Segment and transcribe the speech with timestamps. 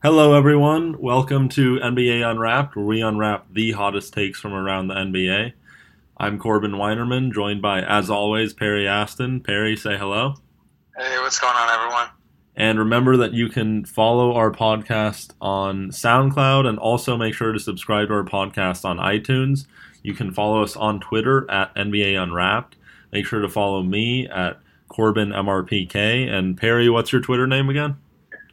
[0.00, 0.96] Hello, everyone.
[1.00, 5.54] Welcome to NBA Unwrapped, where we unwrap the hottest takes from around the NBA.
[6.16, 9.40] I'm Corbin Weinerman, joined by, as always, Perry Aston.
[9.40, 10.36] Perry, say hello.
[10.96, 12.10] Hey, what's going on, everyone?
[12.54, 17.58] And remember that you can follow our podcast on SoundCloud and also make sure to
[17.58, 19.66] subscribe to our podcast on iTunes.
[20.04, 22.76] You can follow us on Twitter at NBA Unwrapped.
[23.10, 26.28] Make sure to follow me at Corbin MRPK.
[26.30, 27.96] And Perry, what's your Twitter name again?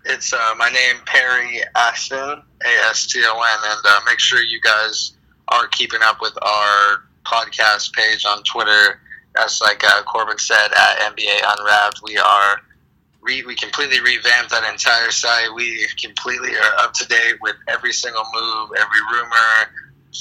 [0.05, 2.19] It's uh, my name, Perry Aston,
[2.63, 3.59] A S T O N.
[3.63, 5.13] And uh, make sure you guys
[5.47, 9.01] are keeping up with our podcast page on Twitter.
[9.37, 12.61] As like uh, Corbin said at NBA Unwrapped, we are
[13.21, 15.53] re- we completely revamped that entire site.
[15.55, 19.71] We completely are up to date with every single move, every rumor,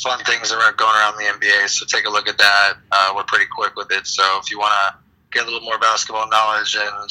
[0.02, 1.68] fun things that are going around the NBA.
[1.68, 2.72] So take a look at that.
[2.90, 4.06] Uh, we're pretty quick with it.
[4.06, 4.96] So if you want to
[5.30, 7.10] get a little more basketball knowledge and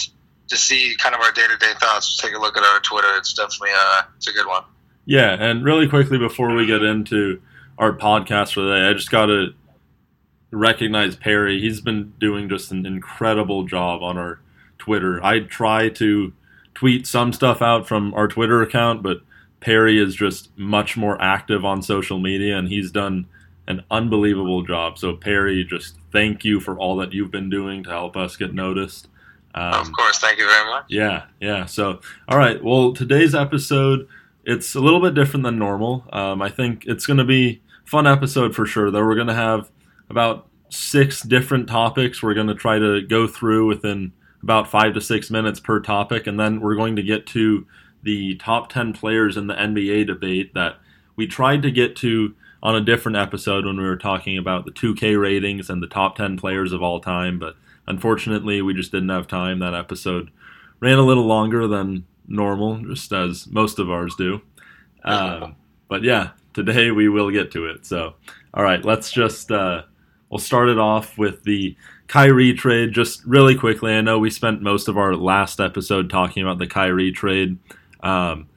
[0.54, 3.16] to see kind of our day to day thoughts, take a look at our Twitter.
[3.18, 4.64] It's definitely a, uh, it's a good one.
[5.06, 7.42] Yeah, and really quickly before we get into
[7.78, 9.54] our podcast for today, I just got to
[10.52, 11.60] recognize Perry.
[11.60, 14.40] He's been doing just an incredible job on our
[14.78, 15.24] Twitter.
[15.24, 16.32] I try to
[16.74, 19.22] tweet some stuff out from our Twitter account, but
[19.60, 23.28] Perry is just much more active on social media, and he's done
[23.68, 24.98] an unbelievable job.
[24.98, 28.54] So, Perry, just thank you for all that you've been doing to help us get
[28.54, 29.08] noticed.
[29.56, 30.86] Um, of course, thank you very much.
[30.90, 31.66] Yeah, yeah.
[31.66, 32.64] So, all right.
[32.64, 34.08] Well, today's episode
[34.46, 36.06] it's a little bit different than normal.
[36.12, 38.92] Um, I think it's going to be fun episode for sure.
[38.92, 39.70] Though we're going to have
[40.10, 42.22] about six different topics.
[42.22, 46.28] We're going to try to go through within about five to six minutes per topic,
[46.28, 47.66] and then we're going to get to
[48.02, 50.78] the top ten players in the NBA debate that
[51.16, 54.72] we tried to get to on a different episode when we were talking about the
[54.72, 59.10] 2K ratings and the top 10 players of all time, but unfortunately, we just didn't
[59.10, 59.60] have time.
[59.60, 60.32] That episode
[60.80, 64.42] ran a little longer than normal, just as most of ours do.
[65.04, 65.56] Um,
[65.88, 67.86] but yeah, today we will get to it.
[67.86, 68.16] So,
[68.54, 69.84] all right, let's just uh,
[70.30, 71.76] we'll start it off with the
[72.08, 72.92] Kyrie trade.
[72.92, 76.68] Just really quickly, I know we spent most of our last episode talking about the
[76.68, 77.58] Kyrie trade.
[78.02, 78.48] Um,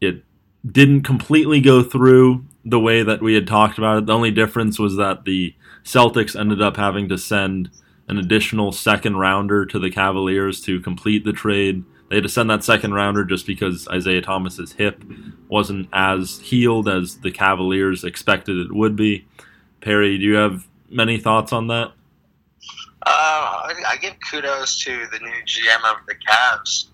[0.00, 0.24] it
[0.70, 4.06] didn't completely go through the way that we had talked about it.
[4.06, 5.54] The only difference was that the
[5.84, 7.70] Celtics ended up having to send
[8.10, 11.84] an additional second rounder to the Cavaliers to complete the trade.
[12.08, 15.02] They had to send that second rounder just because Isaiah Thomas's hip
[15.48, 19.28] wasn't as healed as the Cavaliers expected it would be.
[19.80, 21.92] Perry, do you have many thoughts on that?
[23.06, 26.86] Uh, I give kudos to the new GM of the Cavs.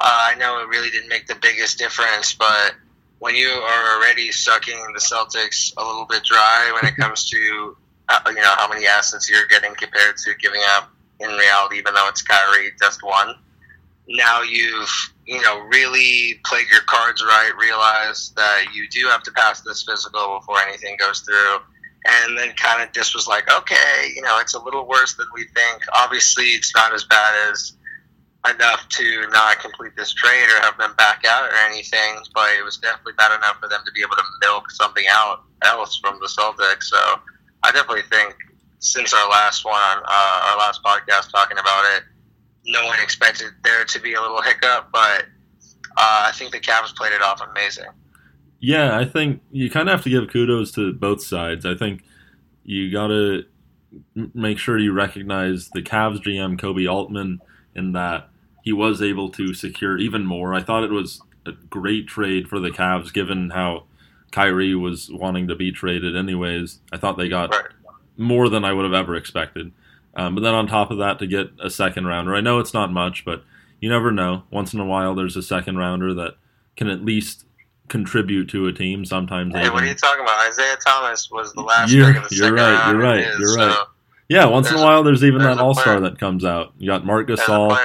[0.00, 2.74] Uh, I know it really didn't make the biggest difference, but
[3.18, 7.76] when you are already sucking the Celtics a little bit dry when it comes to
[8.12, 11.94] uh, you know how many assets you're getting compared to giving up in reality, even
[11.94, 13.34] though it's Kyrie just one.
[14.08, 14.90] Now you've
[15.26, 19.82] you know really played your cards right, realized that you do have to pass this
[19.82, 21.58] physical before anything goes through,
[22.06, 25.26] and then kind of just was like, okay, you know, it's a little worse than
[25.34, 25.82] we think.
[25.94, 27.74] Obviously, it's not as bad as
[28.50, 32.64] enough to not complete this trade or have them back out or anything, but it
[32.64, 36.18] was definitely bad enough for them to be able to milk something out else from
[36.20, 36.84] the Celtics.
[36.84, 36.98] So
[37.62, 38.36] I definitely think
[38.78, 42.02] since our last one, uh, our last podcast talking about it,
[42.66, 45.24] no one expected there to be a little hiccup, but
[45.96, 47.86] uh, I think the Cavs played it off amazing.
[48.60, 51.66] Yeah, I think you kind of have to give kudos to both sides.
[51.66, 52.04] I think
[52.64, 53.44] you got to
[54.14, 57.40] make sure you recognize the Cavs GM Koby Altman
[57.74, 58.28] in that
[58.62, 60.54] he was able to secure even more.
[60.54, 63.84] I thought it was a great trade for the Cavs, given how
[64.32, 66.80] Kyrie was wanting to be traded anyways.
[66.90, 67.66] I thought they got right.
[68.16, 69.72] more than I would have ever expected.
[70.14, 72.74] Um, but then on top of that, to get a second rounder, I know it's
[72.74, 73.44] not much, but
[73.80, 74.42] you never know.
[74.50, 76.34] Once in a while, there's a second rounder that
[76.76, 77.44] can at least
[77.88, 79.04] contribute to a team.
[79.04, 79.54] Sometimes.
[79.54, 80.46] Hey, what are you talking about?
[80.48, 81.92] Isaiah Thomas was the last.
[81.92, 82.90] You're, you're right.
[82.90, 83.26] You're right.
[83.38, 83.74] You're right.
[83.74, 83.84] So
[84.28, 86.72] yeah, once in a while, there's even there's that All Star that comes out.
[86.78, 87.78] You got Marc Gasol.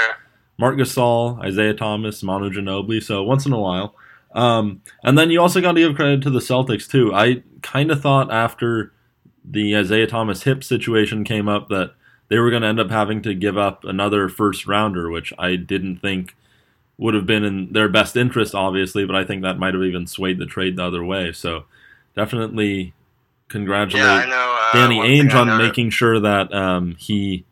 [0.60, 3.04] Marc Gasol, Isaiah Thomas, Manu Ginobili.
[3.04, 3.96] So once in a while.
[4.34, 7.14] Um, and then you also got to give credit to the Celtics too.
[7.14, 8.94] I kind of thought after
[9.44, 11.94] the Isaiah Thomas hip situation came up that
[12.28, 15.56] they were going to end up having to give up another first rounder, which I
[15.56, 16.36] didn't think
[16.98, 19.06] would have been in their best interest, obviously.
[19.06, 21.32] But I think that might have even swayed the trade the other way.
[21.32, 21.66] So
[22.16, 22.94] definitely
[23.48, 27.46] congratulate yeah, know, uh, Danny Ainge on making sure that um, he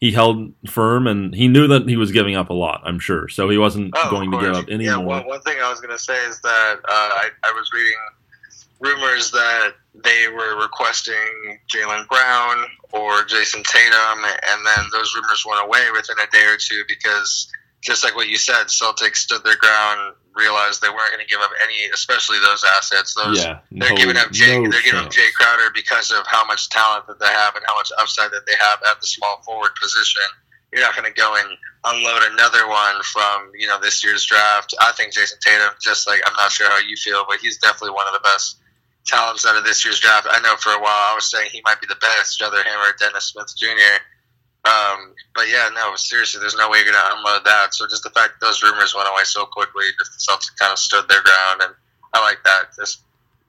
[0.00, 2.82] he held firm and he knew that he was giving up a lot.
[2.84, 5.06] I'm sure, so he wasn't oh, going to give up any yeah, more.
[5.06, 7.98] One, one thing I was going to say is that uh, I, I was reading
[8.80, 9.72] rumors that
[10.04, 16.16] they were requesting Jaylen Brown or Jayson Tatum, and then those rumors went away within
[16.18, 17.50] a day or two because
[17.82, 21.40] just like what you said, Celtics stood their ground, realized they weren't going to give
[21.40, 23.14] up any, especially those assets.
[23.14, 25.10] Those yeah, they're giving up Jay, no they're giving up.
[25.10, 28.46] Jay Crowder because of how much talent that they have and how much upside that
[28.46, 30.22] they have at the small forward position.
[30.72, 31.48] You're not going to go and
[31.84, 34.74] unload another one from you know this year's draft.
[34.80, 37.94] I think Jayson Tatum, just like I'm not sure how you feel, but he's definitely
[37.94, 38.58] one of the best
[39.06, 40.26] talents out of this year's draft.
[40.30, 42.78] I know for a while I was saying he might be the best, other him
[42.78, 44.04] or Dennis Smith Jr.
[44.68, 47.72] Um, but yeah, no, seriously, there's no way you're going to unload that.
[47.74, 50.72] So just the fact that those rumors went away so quickly, just the Celtics kind
[50.72, 51.72] of stood their ground, and
[52.12, 52.74] I like that.
[52.76, 53.02] Just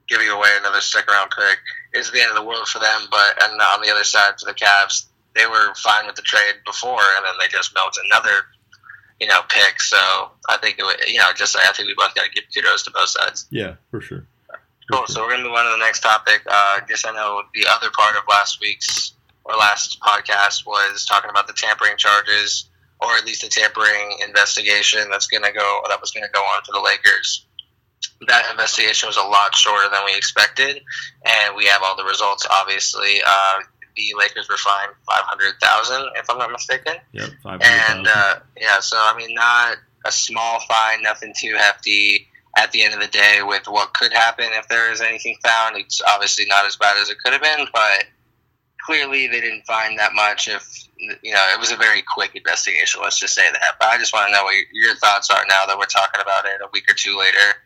[0.08, 1.58] giving away another second round pick
[1.94, 3.02] is the end of the world for them.
[3.10, 6.54] But and on the other side for the Cavs, they were fine with the trade
[6.64, 8.46] before, and then they just melt another,
[9.20, 9.80] you know, pick.
[9.80, 9.98] So
[10.48, 12.82] I think it, would- you know, just I think we both got to give kudos
[12.84, 13.46] to both sides.
[13.50, 14.26] Yeah, for sure.
[14.48, 14.58] For
[14.90, 14.98] Cool.
[15.06, 15.14] sure.
[15.14, 16.42] So we're gonna move on to the next topic.
[16.46, 19.12] Uh, I guess I know the other part of last week's
[19.50, 22.68] or last podcast was talking about the tampering charges,
[23.00, 26.72] or at least the tampering investigation that's gonna go that was gonna go on for
[26.72, 27.46] the Lakers.
[28.28, 30.80] That investigation was a lot shorter than we expected,
[31.26, 32.46] and we have all the results.
[32.50, 33.60] Obviously, uh,
[33.96, 36.94] the Lakers were fined five hundred thousand, if I'm not mistaken.
[37.12, 42.26] Yep, five And uh, yeah, so I mean, not a small fine, nothing too hefty.
[42.56, 45.76] At the end of the day, with what could happen if there is anything found,
[45.76, 48.06] it's obviously not as bad as it could have been, but
[48.84, 50.48] clearly they didn't find that much.
[50.48, 53.00] If you know, it was a very quick investigation.
[53.02, 53.76] Let's just say that.
[53.78, 56.44] But I just want to know what your thoughts are now that we're talking about
[56.44, 57.56] it a week or two later.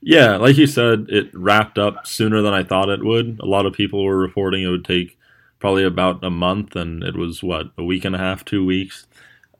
[0.00, 3.38] Yeah, like you said, it wrapped up sooner than I thought it would.
[3.40, 5.16] A lot of people were reporting it would take
[5.60, 9.06] probably about a month, and it was what a week and a half, two weeks.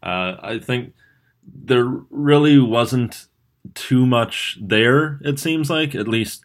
[0.02, 0.94] Uh, I think
[1.46, 3.28] there really wasn't
[3.74, 5.20] too much there.
[5.22, 6.41] It seems like at least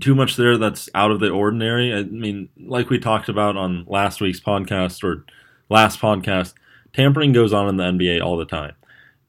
[0.00, 1.94] too much there that's out of the ordinary.
[1.94, 5.24] I mean, like we talked about on last week's podcast or
[5.68, 6.54] last podcast,
[6.92, 8.74] tampering goes on in the NBA all the time,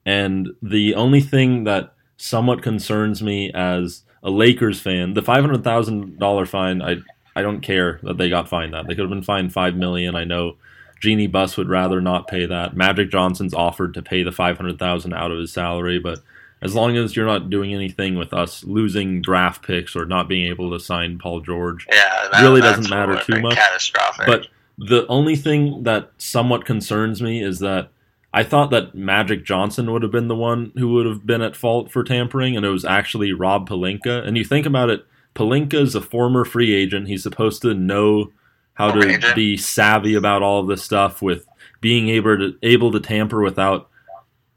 [0.06, 5.14] and the only thing that somewhat concerns me as a Lakers fan.
[5.14, 6.98] The five hundred thousand dollar fine, I
[7.36, 8.88] I don't care that they got fined that.
[8.88, 10.16] They could have been fined five million.
[10.16, 10.58] I know
[11.02, 12.76] Jeannie Buss would rather not pay that.
[12.76, 16.20] Magic Johnson's offered to pay the five hundred thousand out of his salary, but
[16.62, 20.48] as long as you're not doing anything with us losing draft picks or not being
[20.48, 24.26] able to sign Paul George, Yeah, Really that's doesn't matter too much, Catastrophic.
[24.28, 24.48] but
[24.78, 27.90] the only thing that somewhat concerns me is that
[28.34, 31.56] I thought that Magic Johnson would have been the one who would have been at
[31.56, 34.26] fault for tampering, and it was actually Rob Pelinka.
[34.26, 35.06] And you think about it,
[35.36, 37.08] Pelinka is a former free agent.
[37.10, 38.32] He's supposed to know
[38.76, 41.46] how to be savvy about all of this stuff with
[41.82, 43.90] being able to able to tamper without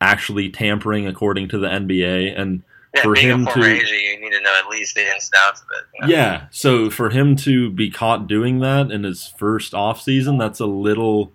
[0.00, 2.38] actually tampering according to the NBA.
[2.38, 2.62] And
[2.94, 5.49] yeah, for him a to- agent, you need to know at least the ins and
[5.49, 5.85] outs of it.
[5.94, 6.14] you know?
[6.14, 10.61] yeah, so for him to be caught doing that in his first off season, that's
[10.61, 11.32] a little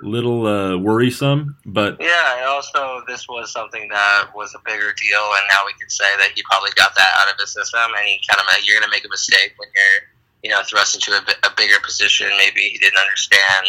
[0.00, 1.56] little uh, worrisome.
[1.64, 5.72] But Yeah, and also this was something that was a bigger deal, and now we
[5.78, 8.46] can say that he probably got that out of his system, and he kind of
[8.64, 10.08] you're going to make a mistake when you're
[10.44, 12.28] you know thrust into a, a bigger position.
[12.36, 13.68] Maybe he didn't understand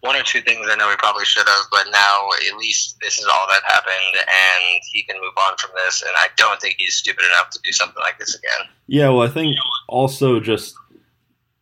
[0.00, 0.66] one or two things.
[0.68, 4.16] I know he probably should have, but now at least this is all that happened,
[4.16, 6.02] and he can move on from this.
[6.02, 8.68] And I don't think he's stupid enough to do something like this again.
[8.88, 9.56] yeah, well, I think
[9.88, 10.74] also just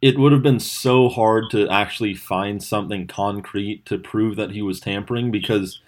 [0.00, 4.62] it would have been so hard to actually find something concrete to prove that he
[4.62, 5.80] was tampering because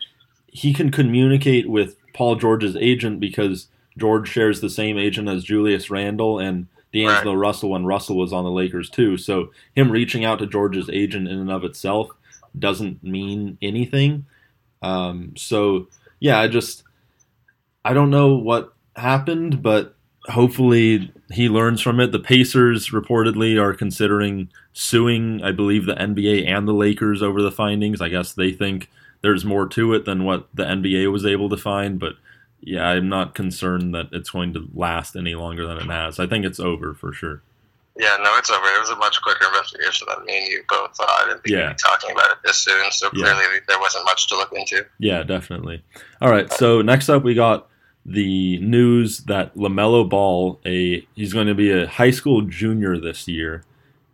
[0.46, 3.68] he can communicate with Paul George's agent because
[3.98, 8.44] George shares the same agent as Julius Randle and D'Angelo Russell when Russell was on
[8.44, 9.16] the Lakers too.
[9.16, 12.10] So him reaching out to George's agent in and of itself
[12.58, 14.26] doesn't mean anything.
[14.82, 15.88] Um, so
[16.20, 16.82] yeah, I just
[17.84, 22.12] I don't know what happened, but hopefully he learns from it.
[22.12, 27.52] The Pacers reportedly are considering suing, I believe, the NBA and the Lakers over the
[27.52, 28.00] findings.
[28.00, 28.90] I guess they think
[29.22, 32.14] there's more to it than what the NBA was able to find, but
[32.66, 36.18] yeah, I'm not concerned that it's going to last any longer than it has.
[36.20, 37.42] I think it's over for sure.
[37.98, 38.66] Yeah, no, it's over.
[38.66, 41.26] It was a much quicker investigation than me and you both thought.
[41.28, 41.70] Didn't Yeah.
[41.70, 43.22] be talking about it this soon, so Yeah.
[43.32, 44.84] clearly there wasn't much to look into.
[44.98, 45.82] Yeah, definitely.
[46.20, 47.68] All right, so next up we got
[48.04, 53.26] the news that LaMelo Ball, a he's going to be a high school junior this
[53.28, 53.64] year.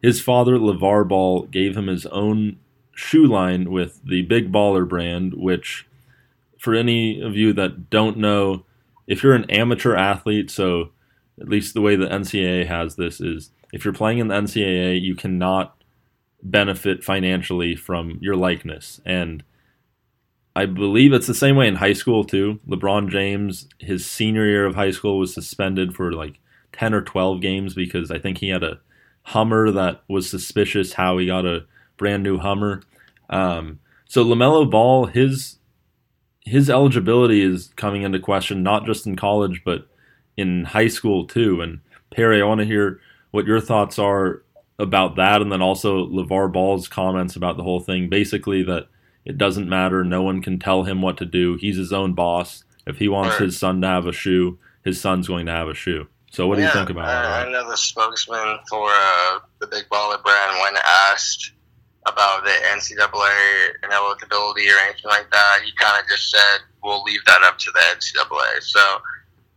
[0.01, 2.59] His father, LaVar Ball, gave him his own
[2.95, 5.87] shoe line with the Big Baller brand, which
[6.62, 8.64] for any of you that don't know,
[9.09, 10.92] if you're an amateur athlete, so
[11.40, 15.02] at least the way the NCAA has this is if you're playing in the NCAA,
[15.02, 15.83] you cannot
[16.40, 19.00] benefit financially from your likeness.
[19.04, 19.42] And
[20.54, 22.61] I believe it's the same way in high school too.
[22.69, 26.38] LeBron James, his senior year of high school, was suspended for like
[26.75, 28.78] 10 or 12 games because I think he had a
[29.25, 31.64] Hummer that was suspicious how he got a
[31.97, 32.83] brand new Hummer.
[33.28, 35.59] Um, so LaMelo Ball, his
[36.45, 39.87] his eligibility is coming into question, not just in college, but
[40.37, 41.61] in high school too.
[41.61, 41.81] And
[42.11, 44.43] Perry, I want to hear what your thoughts are
[44.79, 48.09] about that, and then also LaVar Ball's comments about the whole thing.
[48.09, 48.89] Basically, that
[49.25, 50.05] it doesn't matter.
[50.05, 51.57] No one can tell him what to do.
[51.57, 52.65] He's his own boss.
[52.87, 55.75] If he wants his son to have a shoe, his son's going to have a
[55.75, 56.09] shoe.
[56.33, 57.47] So, what do yeah, you think about uh, that?
[57.47, 61.53] I know the spokesman for uh, the Big Baller brand, when asked
[62.07, 67.25] about the NCAA and or anything like that, he kind of just said, "We'll leave
[67.27, 68.81] that up to the NCAA." So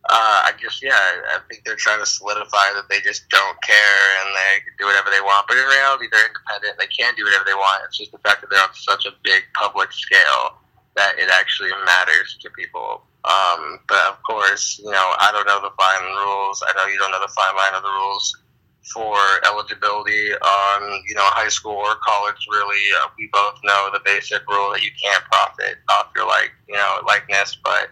[0.09, 4.05] uh, I guess yeah, I think they're trying to solidify that they just don't care
[4.21, 5.47] and they can do whatever they want.
[5.47, 6.77] But in reality, they're independent.
[6.77, 7.89] They can do whatever they want.
[7.89, 10.61] It's just the fact that they're on such a big public scale
[10.93, 13.01] that it actually matters to people.
[13.25, 16.61] Um, but of course, you know, I don't know the fine rules.
[16.61, 18.44] I know you don't know the fine line of the rules
[18.91, 22.47] for eligibility on you know high school or college.
[22.49, 26.51] Really, uh, we both know the basic rule that you can't profit off your like
[26.67, 27.89] you know likeness, but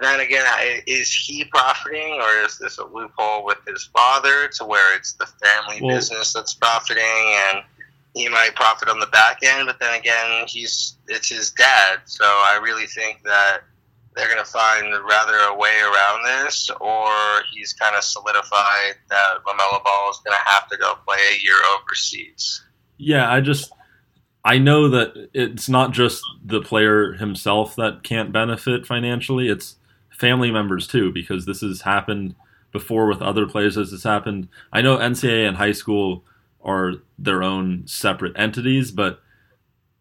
[0.00, 0.44] then again,
[0.86, 5.26] is he profiting, or is this a loophole with his father to where it's the
[5.42, 7.62] family well, business that's profiting, and
[8.14, 9.66] he might profit on the back end?
[9.66, 13.60] But then again, he's it's his dad, so I really think that
[14.18, 17.08] they're going to find rather a way around this, or
[17.52, 21.42] he's kind of solidified that Lamelo Ball is going to have to go play a
[21.42, 22.64] year overseas.
[22.96, 23.72] Yeah, I just
[24.44, 29.76] I know that it's not just the player himself that can't benefit financially; it's
[30.10, 32.34] family members too, because this has happened
[32.72, 34.48] before with other players as this happened.
[34.72, 36.24] I know NCAA and high school
[36.60, 39.22] are their own separate entities, but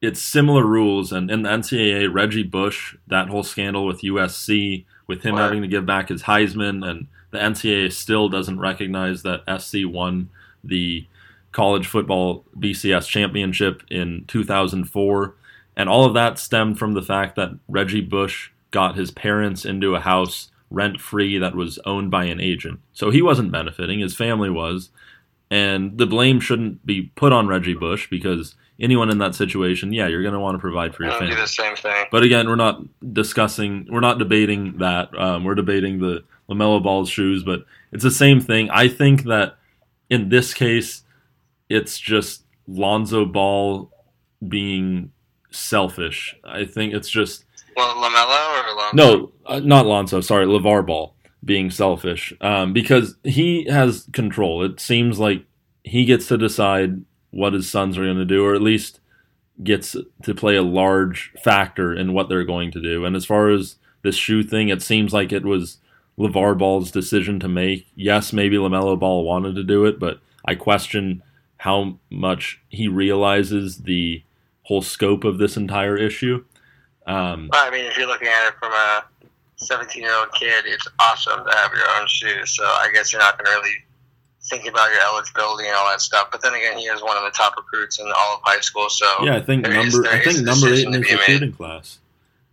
[0.02, 1.12] it's similar rules.
[1.12, 5.44] And in the NCAA, Reggie Bush, that whole scandal with USC, with him what?
[5.44, 10.30] having to give back his Heisman, and the NCAA still doesn't recognize that SC won
[10.64, 11.06] the
[11.52, 15.36] college football BCS championship in 2004.
[15.76, 19.96] And all of that stemmed from the fact that Reggie Bush got his parents into
[19.96, 22.80] a house rent free that was owned by an agent.
[22.94, 24.90] So he wasn't benefiting, his family was.
[25.50, 30.08] And the blame shouldn't be put on Reggie Bush because anyone in that situation, yeah,
[30.08, 31.30] you're going to want to provide for your family.
[31.30, 32.06] Do the same thing.
[32.12, 32.82] But again, we're not
[33.14, 35.18] discussing, we're not debating that.
[35.18, 38.70] Um, we're debating the Lamelo Ball's shoes, but it's the same thing.
[38.70, 39.58] I think that
[40.10, 41.04] in this case,
[41.70, 43.92] it's just Lonzo Ball
[44.48, 45.12] being
[45.52, 46.36] selfish.
[46.44, 48.94] I think it's just well, Lamelo or Lonzo?
[48.94, 50.22] No, uh, not Lonzo.
[50.22, 54.64] Sorry, LaVar Ball being selfish um, because he has control.
[54.64, 55.46] It seems like
[55.84, 59.00] he gets to decide what his sons are going to do, or at least
[59.64, 63.06] gets to play a large factor in what they're going to do.
[63.06, 65.78] And as far as this shoe thing, it seems like it was
[66.18, 67.88] LaVar Ball's decision to make.
[67.96, 71.24] Yes, maybe LaMelo Ball wanted to do it, but I question
[71.58, 74.24] how much he realizes the
[74.64, 76.44] whole scope of this entire issue.
[77.08, 79.04] Um, well, I mean, if you're looking at it from a
[79.56, 82.56] 17 year old kid, it's awesome to have your own shoes.
[82.56, 83.76] So I guess you're not going to really
[84.50, 86.30] think about your eligibility and all that stuff.
[86.32, 88.90] But then again, he is one of the top recruits in all of high school.
[88.90, 92.00] So yeah, I think number is, I think number eight in his recruiting class.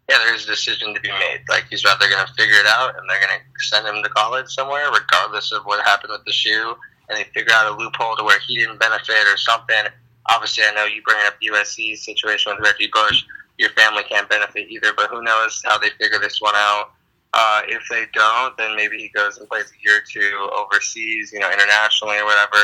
[0.09, 1.41] Yeah, there is a decision to be made.
[1.49, 4.09] Like he's either going to figure it out and they're going to send him to
[4.11, 6.75] college somewhere, regardless of what happened with the shoe,
[7.09, 9.87] and they figure out a loophole to where he didn't benefit or something.
[10.31, 13.25] Obviously, I know you bring up USC situation with Reggie Bush
[13.59, 14.93] your family can't benefit either.
[14.97, 16.93] But who knows how they figure this one out?
[17.37, 21.33] Uh, if they don't, then maybe he goes and plays a year or two overseas,
[21.33, 22.63] you know, internationally or whatever,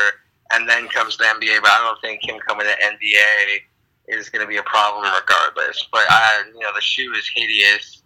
[0.53, 1.61] and then comes to the NBA.
[1.61, 3.59] But I don't think him coming to NBA
[4.07, 5.85] is going to be a problem regardless.
[5.91, 8.03] But I, you know, the shoe is hideous.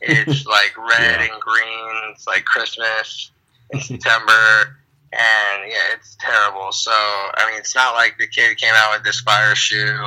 [0.00, 1.32] It's like red yeah.
[1.32, 2.10] and green.
[2.10, 3.30] It's like Christmas
[3.70, 4.76] in September.
[5.12, 6.72] And yeah, it's terrible.
[6.72, 10.04] So I mean, it's not like the kid came out with this fire shoe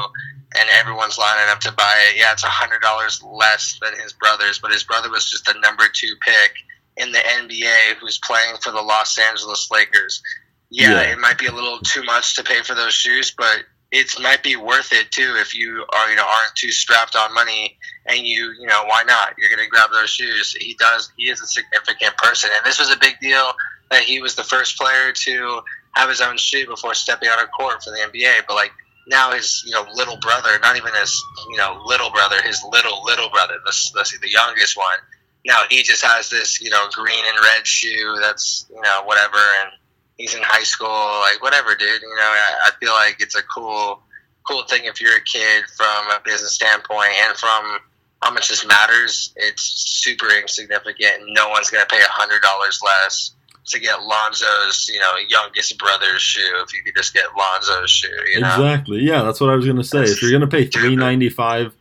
[0.57, 2.17] and everyone's lining up to buy it.
[2.17, 5.59] Yeah, it's a hundred dollars less than his brother's, but his brother was just the
[5.59, 6.53] number two pick
[6.97, 10.21] in the NBA who's playing for the Los Angeles Lakers.
[10.69, 13.63] Yeah, yeah, it might be a little too much to pay for those shoes, but
[13.91, 17.33] it might be worth it too if you are you know aren't too strapped on
[17.33, 17.77] money
[18.07, 21.41] and you you know why not you're gonna grab those shoes he does he is
[21.41, 23.51] a significant person and this was a big deal
[23.89, 25.61] that he was the first player to
[25.93, 28.71] have his own shoe before stepping on a court for the NBA but like
[29.07, 33.03] now his you know little brother, not even his you know little brother, his little
[33.03, 34.97] little brother, the the, the youngest one.
[35.45, 39.37] Now he just has this you know green and red shoe that's you know whatever,
[39.37, 39.71] and
[40.17, 42.01] he's in high school, like whatever, dude.
[42.01, 44.01] You know, I, I feel like it's a cool
[44.47, 47.79] cool thing if you're a kid from a business standpoint and from
[48.21, 49.33] how much this matters.
[49.35, 49.63] It's
[50.01, 51.23] super insignificant.
[51.27, 53.31] No one's gonna pay a hundred dollars less
[53.71, 58.07] to get Lonzo's, you know, youngest brother's shoe if you could just get Lonzo's shoe.
[58.33, 58.47] You know?
[58.47, 58.99] Exactly.
[59.01, 59.99] Yeah, that's what I was gonna say.
[59.99, 61.73] That's if you're gonna pay three ninety five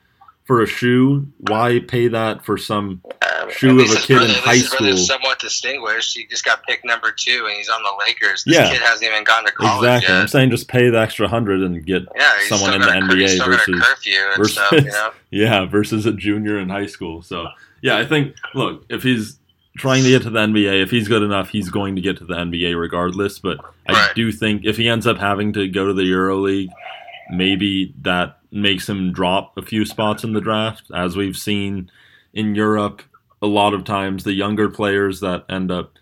[0.44, 1.28] for a shoe.
[1.38, 4.96] Why pay that for some Um, shoe of a kid in brother- least high school.
[4.96, 6.16] somewhat distinguished.
[6.16, 8.42] He just got picked number two, and he's on the Lakers.
[8.44, 8.70] This Yeah.
[8.72, 10.14] kid hasn't even gone to college exactly?
[10.16, 13.28] I'm saying just pay the extra hundred and get Yeah, someone in the cur- NBA
[13.28, 14.72] still got a versus- curfew versus- stuff.
[14.72, 17.22] You know, yeah versus a junior in high school.
[17.22, 17.46] So
[17.82, 19.38] yeah, I think look if he's
[19.80, 22.24] trying to get to the NBA, if he's good enough, he's going to get to
[22.24, 23.38] the NBA regardless.
[23.38, 23.58] But
[23.88, 24.14] I Right.
[24.14, 26.70] do think if he ends up having to go to the EuroLeague,
[27.32, 31.90] maybe that makes him drop a few spots in the draft, as we've seen
[32.34, 33.02] in Europe.
[33.42, 35.92] A lot of times, the younger players that end up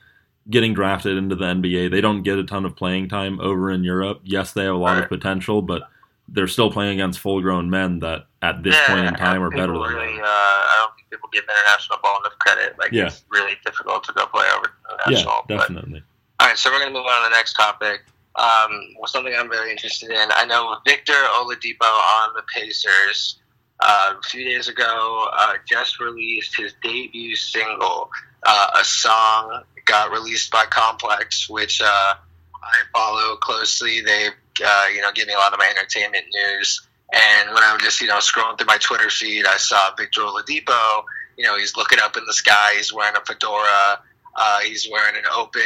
[0.51, 3.85] getting drafted into the NBA, they don't get a ton of playing time over in
[3.85, 4.21] Europe.
[4.25, 5.83] Yes, they have a lot of potential, but
[6.29, 9.73] they're still playing against full-grown men that, at this Yeah, point in time, are better
[9.75, 10.25] than really, them.
[10.25, 12.79] uh, I don't think people give international ball enough credit.
[12.79, 13.07] Like Yeah.
[13.07, 15.45] it's really difficult to go play over Yeah, international.
[15.49, 16.03] but definitely.
[16.41, 18.03] All right, so we're going to move on to the next topic.
[18.37, 20.29] Um, well, something I'm very interested in.
[20.33, 23.41] I know Victor Oladipo on the Pacers
[23.81, 28.11] uh, a few days ago uh, just released his debut single.
[28.45, 32.15] Uh, a song got released by Complex, which uh,
[32.63, 34.01] I follow closely.
[34.01, 34.29] They,
[34.65, 36.88] uh, you know, give me a lot of my entertainment news.
[37.13, 40.23] And when I was just, you know, scrolling through my Twitter feed, I saw Victor
[40.23, 41.05] Oladipo.
[41.37, 42.75] You know, he's looking up in the sky.
[42.77, 44.01] He's wearing a fedora.
[44.37, 45.63] Uh, he's wearing an open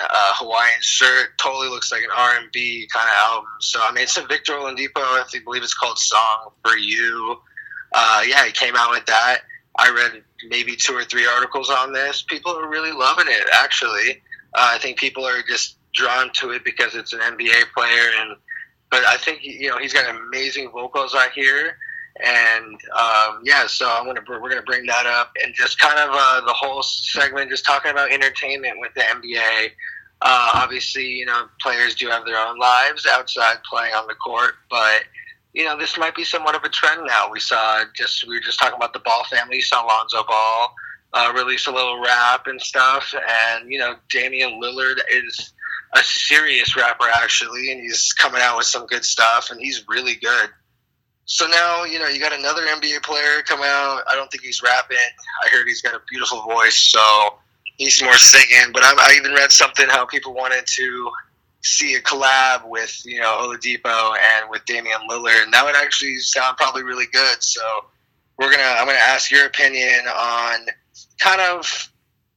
[0.00, 1.38] uh, Hawaiian shirt.
[1.38, 3.48] Totally looks like an R and B kind of album.
[3.60, 4.96] So I mean, it's a Victor Oladipo.
[4.96, 7.36] I believe it's called "Song for You."
[7.92, 9.42] Uh, yeah, he came out with that.
[9.78, 12.22] I read maybe two or three articles on this.
[12.22, 13.46] People are really loving it.
[13.52, 14.22] Actually,
[14.54, 18.36] uh, I think people are just drawn to it because it's an NBA player, and
[18.90, 21.14] but I think you know he's got amazing vocals.
[21.14, 21.76] I here,
[22.22, 26.10] and um, yeah, so I'm gonna we're gonna bring that up and just kind of
[26.12, 29.70] uh, the whole segment, just talking about entertainment with the NBA.
[30.22, 34.54] Uh, obviously, you know, players do have their own lives outside playing on the court,
[34.70, 35.04] but
[35.52, 37.30] you know, this might be somewhat of a trend now.
[37.30, 39.56] We saw just we were just talking about the Ball family.
[39.56, 40.74] You saw Lonzo Ball
[41.14, 45.54] uh, release a little rap and stuff, and you know, Damian Lillard is
[45.94, 50.14] a serious rapper actually, and he's coming out with some good stuff, and he's really
[50.14, 50.50] good.
[51.26, 54.02] So now, you know, you got another NBA player come out.
[54.08, 54.96] I don't think he's rapping.
[55.44, 57.34] I heard he's got a beautiful voice, so
[57.76, 58.72] he's more singing.
[58.72, 61.10] But I, I even read something how people wanted to
[61.62, 66.16] see a collab with, you know, Oladipo and with Damian Lillard, and that would actually
[66.18, 67.42] sound probably really good.
[67.42, 67.60] So
[68.38, 70.66] we're gonna, I'm gonna ask your opinion on
[71.18, 71.90] kind of,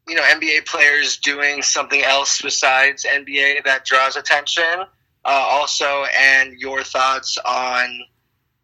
[0.09, 4.85] you know, NBA players doing something else besides NBA that draws attention.
[5.25, 8.01] Uh, also, and your thoughts on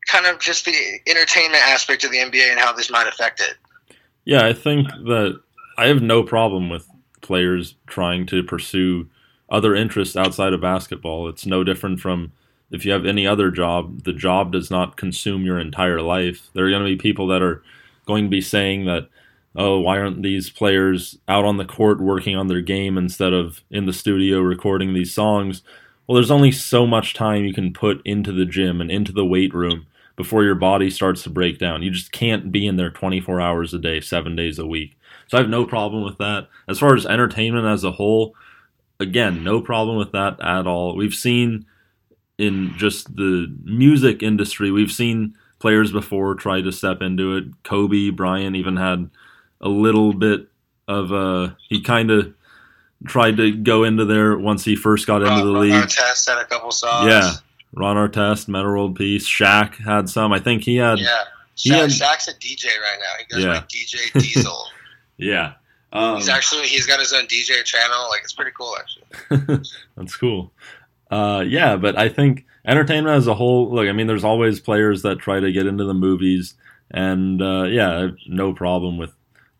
[0.08, 3.55] kind of just the entertainment aspect of the NBA and how this might affect it.
[4.23, 5.39] Yeah, I think that
[5.77, 6.88] I have no problem with
[7.21, 9.10] players trying to pursue
[9.49, 11.27] other interests outside of basketball.
[11.27, 12.31] It's no different from
[12.71, 16.49] if you have any other job, the job does not consume your entire life.
[16.53, 17.63] There are going to be people that are
[18.05, 19.10] going to be saying that,
[19.55, 23.61] oh, why aren't these players out on the court working on their game instead of
[23.69, 25.61] in the studio recording these songs?
[26.05, 29.25] Well, there's only so much time you can put into the gym and into the
[29.25, 31.81] weight room before your body starts to break down.
[31.81, 34.97] You just can't be in there 24 hours a day, seven days a week.
[35.27, 36.47] So I have no problem with that.
[36.67, 38.35] As far as entertainment as a whole,
[38.99, 40.95] again, no problem with that at all.
[40.95, 41.65] We've seen
[42.37, 47.45] in just the music industry, we've seen players before try to step into it.
[47.63, 49.09] Kobe Bryant even had
[49.61, 50.47] a little bit
[50.87, 52.33] of a, he kind of
[53.05, 55.73] tried to go into there once he first got into the Ron league.
[55.73, 57.07] Artest had a couple songs.
[57.09, 57.31] Yeah.
[57.73, 60.31] Ron Artest, Metta World Peace, Shaq had some.
[60.31, 60.99] I think he had.
[60.99, 61.23] Yeah.
[61.55, 63.13] He had- Shaq's a DJ right now.
[63.19, 63.59] He goes Yeah.
[63.61, 64.57] by DJ Diesel.
[65.17, 65.53] Yeah.
[65.93, 68.07] Um, he's actually he's got his own DJ channel.
[68.09, 69.63] Like it's pretty cool actually.
[69.95, 70.51] That's cool.
[71.09, 73.73] Uh, yeah, but I think entertainment as a whole.
[73.73, 76.55] Look, I mean, there's always players that try to get into the movies,
[76.91, 79.14] and uh, yeah, no problem with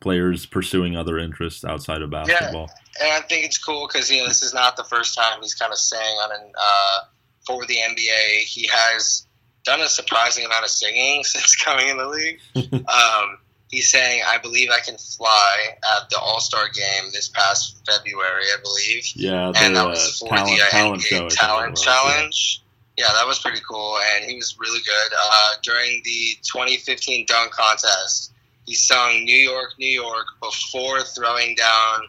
[0.06, 2.70] players pursuing other interests outside of basketball.
[3.00, 5.42] Yeah, And I think it's cool because you know this is not the first time
[5.42, 7.06] he's kind of saying on an uh,
[7.48, 8.42] for the NBA.
[8.42, 9.26] He has
[9.64, 12.40] done a surprising amount of singing since coming in the league.
[12.56, 13.40] um,
[13.72, 18.44] he's saying, "I believe I can fly" at the All Star game this past February,
[18.44, 19.08] I believe.
[19.16, 21.16] Yeah, the and that uh, was for talent, the uh, talent show.
[21.16, 22.62] I think it talent challenge.
[22.96, 23.08] Yeah.
[23.12, 25.18] that was pretty cool, and he was really good.
[25.20, 28.34] Uh, during the 2015 dunk contest,
[28.66, 32.08] he sung "New York, New York" before throwing down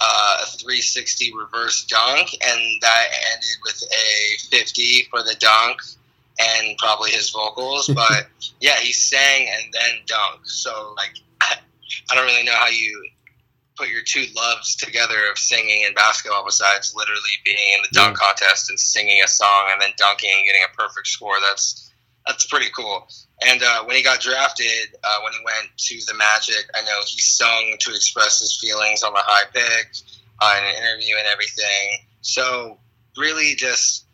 [0.00, 5.80] uh, a 360 reverse dunk, and that ended with a 50 for the dunk
[6.38, 7.88] and probably his vocals.
[7.94, 8.28] But
[8.60, 10.46] yeah, he sang and then dunked.
[10.46, 13.04] So like, I don't really know how you
[13.76, 18.16] put your two loves together of singing and basketball besides literally being in the dunk
[18.16, 21.36] contest and singing a song and then dunking and getting a perfect score.
[21.40, 21.89] That's
[22.26, 23.06] that's pretty cool.
[23.46, 27.00] And uh, when he got drafted, uh, when he went to the Magic, I know
[27.06, 29.94] he sung to express his feelings on the high pick
[30.40, 32.06] uh, in an interview and everything.
[32.20, 32.78] So
[33.16, 34.04] really, just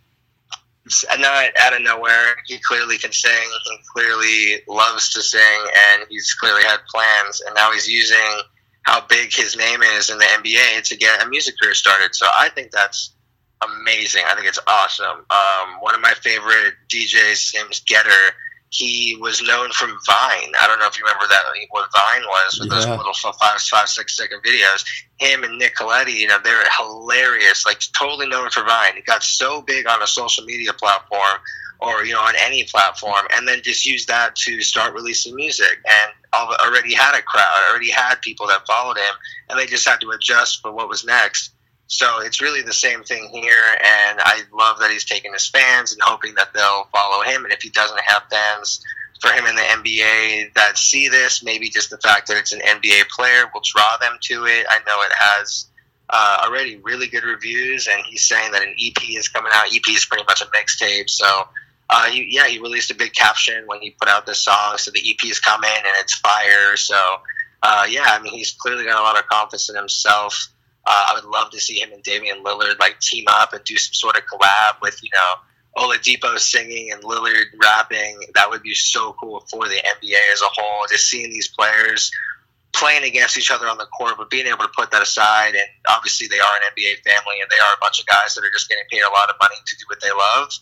[1.18, 2.36] not out of nowhere.
[2.46, 3.32] He clearly can sing.
[3.32, 7.40] He clearly loves to sing, and he's clearly had plans.
[7.40, 8.40] And now he's using
[8.82, 12.14] how big his name is in the NBA to get a music career started.
[12.14, 13.12] So I think that's
[13.62, 14.22] amazing.
[14.26, 15.24] I think it's awesome.
[15.30, 18.34] Um, one of my favorite DJs, is Getter
[18.70, 20.52] he was known from Vine.
[20.60, 22.74] I don't know if you remember that what Vine was with yeah.
[22.74, 24.84] those little five, five, six second videos.
[25.18, 27.64] Him and Nick Colletti, you know, they're hilarious.
[27.64, 28.96] Like totally known for Vine.
[28.96, 31.40] He got so big on a social media platform
[31.78, 35.78] or you know on any platform, and then just used that to start releasing music.
[35.84, 39.14] And already had a crowd, already had people that followed him,
[39.48, 41.52] and they just had to adjust for what was next.
[41.88, 45.92] So it's really the same thing here, and I love that he's taking his fans
[45.92, 47.44] and hoping that they'll follow him.
[47.44, 48.84] And if he doesn't have fans
[49.20, 52.60] for him in the NBA that see this, maybe just the fact that it's an
[52.60, 54.66] NBA player will draw them to it.
[54.68, 55.66] I know it has
[56.10, 59.66] uh, already really good reviews, and he's saying that an EP is coming out.
[59.72, 61.48] EP is pretty much a mixtape, so.
[61.88, 64.90] Uh, he, yeah, he released a big caption when he put out this song, so
[64.90, 66.76] the EP is coming and it's fire.
[66.76, 66.96] So,
[67.62, 70.48] uh, yeah, I mean, he's clearly got a lot of confidence in himself.
[70.86, 73.76] Uh, I would love to see him and Damian Lillard like team up and do
[73.76, 78.20] some sort of collab with you know Oladipo singing and Lillard rapping.
[78.34, 80.86] That would be so cool for the NBA as a whole.
[80.88, 82.10] Just seeing these players
[82.72, 85.54] playing against each other on the court, but being able to put that aside.
[85.54, 88.44] And obviously, they are an NBA family, and they are a bunch of guys that
[88.44, 90.52] are just getting paid a lot of money to do what they love.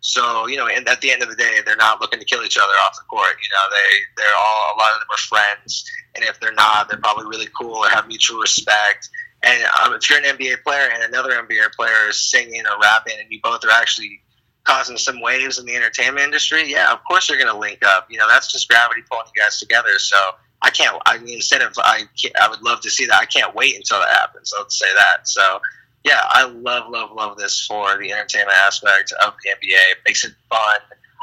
[0.00, 2.44] So you know, and at the end of the day, they're not looking to kill
[2.44, 3.36] each other off the court.
[3.42, 6.88] You know, they they're all a lot of them are friends, and if they're not,
[6.88, 9.08] they're probably really cool or have mutual respect.
[9.44, 13.14] And um, if you're an NBA player and another NBA player is singing or rapping,
[13.20, 14.20] and you both are actually
[14.64, 18.06] causing some waves in the entertainment industry, yeah, of course you're going to link up.
[18.10, 19.98] You know, that's just gravity pulling you guys together.
[19.98, 20.16] So
[20.62, 20.96] I can't.
[21.04, 22.04] I mean, instead of I,
[22.40, 23.20] I would love to see that.
[23.20, 24.52] I can't wait until that happens.
[24.56, 25.28] Let's say that.
[25.28, 25.60] So
[26.04, 29.92] yeah, I love, love, love this for the entertainment aspect of the NBA.
[29.92, 30.78] It makes it fun.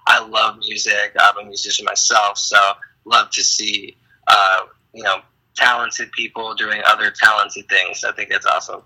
[0.07, 1.15] I love music.
[1.19, 2.57] I'm a musician myself, so
[3.05, 4.61] love to see uh,
[4.93, 5.21] you know
[5.55, 8.03] talented people doing other talented things.
[8.03, 8.81] I think that's awesome.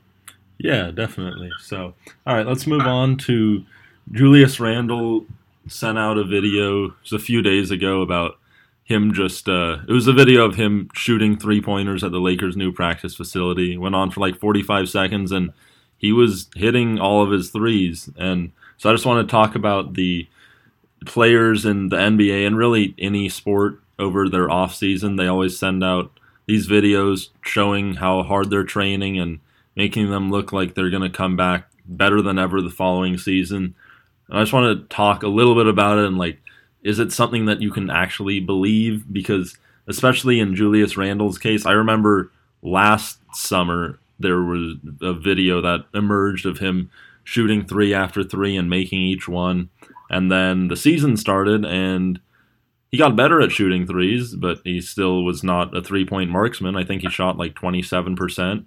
[0.58, 1.52] Yeah, definitely.
[1.60, 1.94] So,
[2.26, 3.64] all right, let's move on to
[4.12, 5.26] Julius Randle
[5.68, 8.38] sent out a video just a few days ago about
[8.84, 12.56] him just uh, it was a video of him shooting three pointers at the Lakers'
[12.56, 13.78] new practice facility.
[13.78, 15.52] Went on for like 45 seconds and
[15.98, 18.10] he was hitting all of his threes.
[18.18, 20.28] And so I just want to talk about the
[21.06, 25.16] players in the NBA and really any sport over their off season.
[25.16, 26.15] They always send out
[26.46, 29.40] these videos showing how hard they're training and
[29.76, 33.76] making them look like they're going to come back better than ever the following season.
[34.30, 36.40] And I just want to talk a little bit about it and like,
[36.84, 39.12] is it something that you can actually believe?
[39.12, 42.32] Because especially in Julius Randle's case, I remember
[42.62, 46.90] last summer there was a video that emerged of him
[47.24, 49.70] shooting three after three and making each one.
[50.10, 52.20] And then the season started and
[52.96, 56.78] he got better at shooting threes, but he still was not a three point marksman.
[56.78, 58.64] I think he shot like 27%.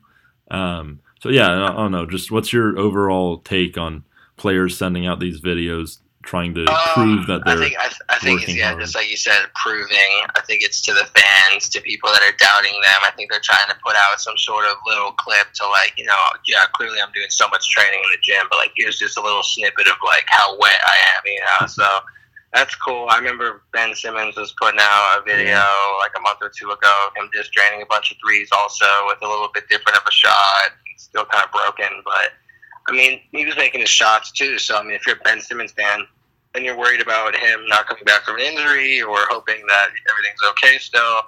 [0.50, 2.04] Um, so, yeah, I don't know.
[2.04, 4.04] Just what's your overall take on
[4.36, 7.56] players sending out these videos trying to um, prove that they're.
[7.56, 8.82] I think, I, I think it's, yeah, hard.
[8.82, 10.12] just like you said, proving.
[10.36, 13.00] I think it's to the fans, to people that are doubting them.
[13.02, 16.04] I think they're trying to put out some sort of little clip to, like, you
[16.04, 19.16] know, yeah, clearly I'm doing so much training in the gym, but, like, here's just
[19.16, 21.66] a little snippet of, like, how wet I am, you know?
[21.78, 21.88] So
[22.52, 23.06] that's cool.
[23.11, 25.62] I remember Ben Simmons was putting out a video
[26.00, 28.87] like a month or two ago of him just draining a bunch of threes, also
[29.06, 30.70] with a little bit different of a shot.
[30.96, 32.32] still kind of broken, but
[32.88, 34.58] I mean, he was making his shots too.
[34.58, 36.06] So I mean, if you're a Ben Simmons fan,
[36.54, 40.40] then you're worried about him not coming back from an injury or hoping that everything's
[40.50, 41.20] okay still.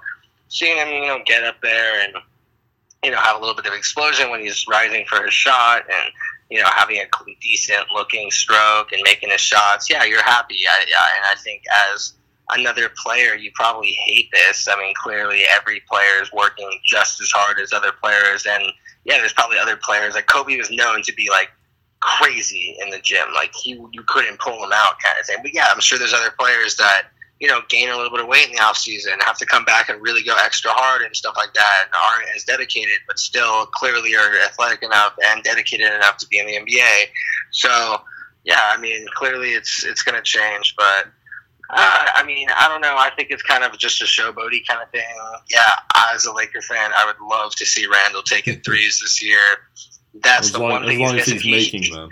[0.48, 2.14] Seeing him, you know, get up there and
[3.04, 6.12] you know have a little bit of explosion when he's rising for his shot and
[6.50, 7.06] you know, having a
[7.40, 10.58] decent looking stroke and making his shots, yeah, you're happy.
[10.68, 12.14] I, I, and I think as
[12.50, 14.68] another player, you probably hate this.
[14.68, 18.64] I mean, clearly every player is working just as hard as other players, and
[19.04, 20.14] yeah, there's probably other players.
[20.14, 21.50] Like Kobe was known to be like
[22.00, 25.38] crazy in the gym, like he you couldn't pull him out, kind of thing.
[25.42, 27.04] But yeah, I'm sure there's other players that
[27.40, 29.64] you know, gain a little bit of weight in the off season, have to come
[29.64, 33.18] back and really go extra hard and stuff like that, and aren't as dedicated, but
[33.18, 37.06] still clearly are athletic enough and dedicated enough to be in the NBA.
[37.50, 38.02] So,
[38.44, 41.06] yeah, I mean, clearly it's it's going to change, but.
[41.72, 42.96] Uh, I mean, I don't know.
[42.98, 45.04] I think it's kind of just a showboaty kind of thing.
[45.48, 45.70] Yeah,
[46.12, 49.38] as a Laker fan, I would love to see Randle taking threes this year.
[50.14, 52.10] That's as the long, one thing he's, he's making them.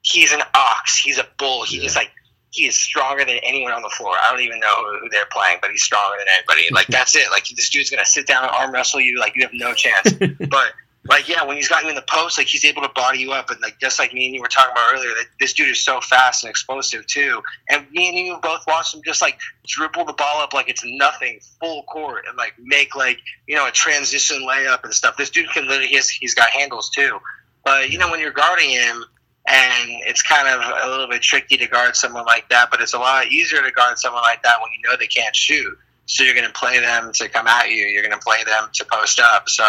[0.00, 0.96] He's an ox.
[0.96, 1.64] He's a bull.
[1.64, 1.84] He yeah.
[1.84, 2.12] is like
[2.54, 4.14] he is stronger than anyone on the floor.
[4.16, 6.72] I don't even know who, who they're playing, but he's stronger than anybody.
[6.72, 7.28] Like that's it.
[7.32, 9.18] Like this dude's gonna sit down and arm wrestle you.
[9.18, 10.12] Like you have no chance.
[10.48, 10.72] but
[11.08, 13.32] like yeah, when he's got you in the post, like he's able to body you
[13.32, 15.68] up, and like just like me and you were talking about earlier, that this dude
[15.68, 17.42] is so fast and explosive too.
[17.68, 19.36] And me and you both watched him just like
[19.66, 23.66] dribble the ball up like it's nothing, full court, and like make like you know
[23.66, 25.16] a transition layup and stuff.
[25.16, 27.18] This dude can literally he's he's got handles too.
[27.64, 29.04] But you know when you're guarding him,
[29.46, 32.70] and it's kind of a little bit tricky to guard someone like that.
[32.70, 35.36] But it's a lot easier to guard someone like that when you know they can't
[35.36, 35.76] shoot.
[36.06, 37.86] So you're going to play them to come at you.
[37.86, 39.48] You're going to play them to post up.
[39.48, 39.64] So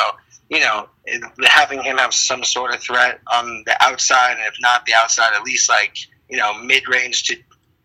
[0.49, 0.87] you know,
[1.43, 5.33] having him have some sort of threat on the outside, and if not the outside,
[5.33, 5.97] at least like
[6.29, 7.35] you know mid range to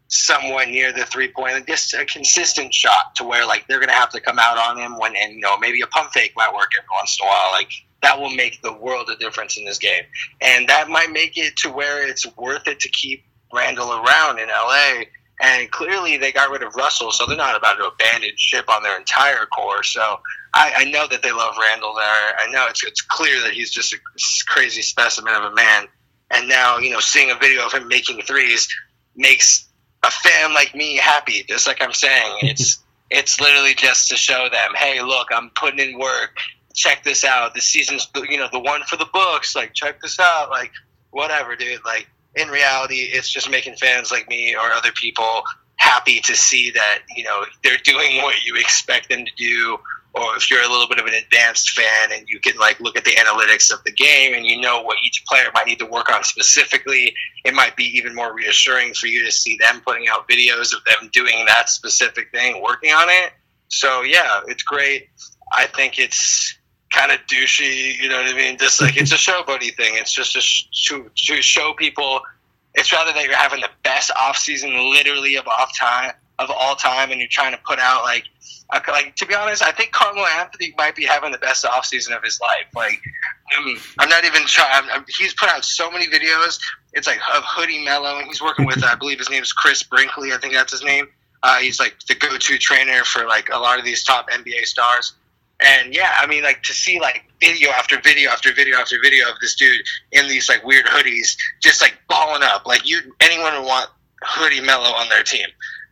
[0.09, 4.11] somewhat near the three point, just a consistent shot to where like they're gonna have
[4.11, 6.70] to come out on him when, and you know maybe a pump fake might work
[6.79, 7.70] every once in a while, like.
[8.02, 10.04] That will make the world a difference in this game,
[10.40, 14.48] and that might make it to where it's worth it to keep Randle around in
[14.48, 15.04] LA
[15.40, 18.82] and clearly they got rid of Russell, so they're not about to abandon ship on
[18.82, 19.82] their entire core.
[19.82, 20.20] So
[20.54, 22.36] I, I know that they love Randle there.
[22.38, 23.98] I know it's it's clear that he's just a
[24.48, 25.86] crazy specimen of a man.
[26.30, 28.68] And now, you know, seeing a video of him making threes
[29.16, 29.66] makes
[30.02, 31.44] a fan like me happy.
[31.48, 32.78] Just like I'm saying, it's
[33.10, 36.36] it's literally just to show them, hey, look, I'm putting in work.
[36.74, 37.54] Check this out.
[37.54, 39.56] This season's you know the one for the books.
[39.56, 40.50] Like, check this out.
[40.50, 40.70] Like,
[41.11, 41.85] whatever, dude.
[41.85, 45.42] Like, in reality, it's just making fans like me or other people
[45.80, 49.78] happy to see that you know they're doing what you expect them to do
[50.12, 52.98] or if you're a little bit of an advanced fan and you can like look
[52.98, 55.87] at the analytics of the game and you know what each player might need to
[55.87, 60.06] work on specifically it might be even more reassuring for you to see them putting
[60.06, 63.33] out videos of them doing that specific thing working on it
[63.68, 65.09] so yeah it's great
[65.52, 66.59] i think it's
[66.90, 69.94] kind of douchey you know what i mean just like it's a show buddy thing
[69.96, 72.20] it's just a sh- to, to show people
[72.74, 76.74] it's rather that you're having the best off season literally of off time of all
[76.74, 78.24] time and you're trying to put out like
[78.88, 82.12] like to be honest, I think Carmelo Anthony might be having the best off season
[82.12, 82.66] of his life.
[82.74, 83.00] Like,
[83.98, 84.88] I'm not even trying.
[84.92, 86.61] I'm, he's put out so many videos.
[86.92, 89.83] It's like of Hoodie Melo, and he's working with I believe his name is Chris
[89.83, 90.33] Brickley.
[90.33, 91.09] I think that's his name.
[91.42, 95.14] Uh, he's like the go-to trainer for like a lot of these top NBA stars.
[95.62, 99.28] And yeah, I mean, like to see like video after video after video after video
[99.28, 99.80] of this dude
[100.12, 102.66] in these like weird hoodies, just like balling up.
[102.66, 103.90] Like you, anyone would want
[104.22, 105.46] Hoodie Melo on their team,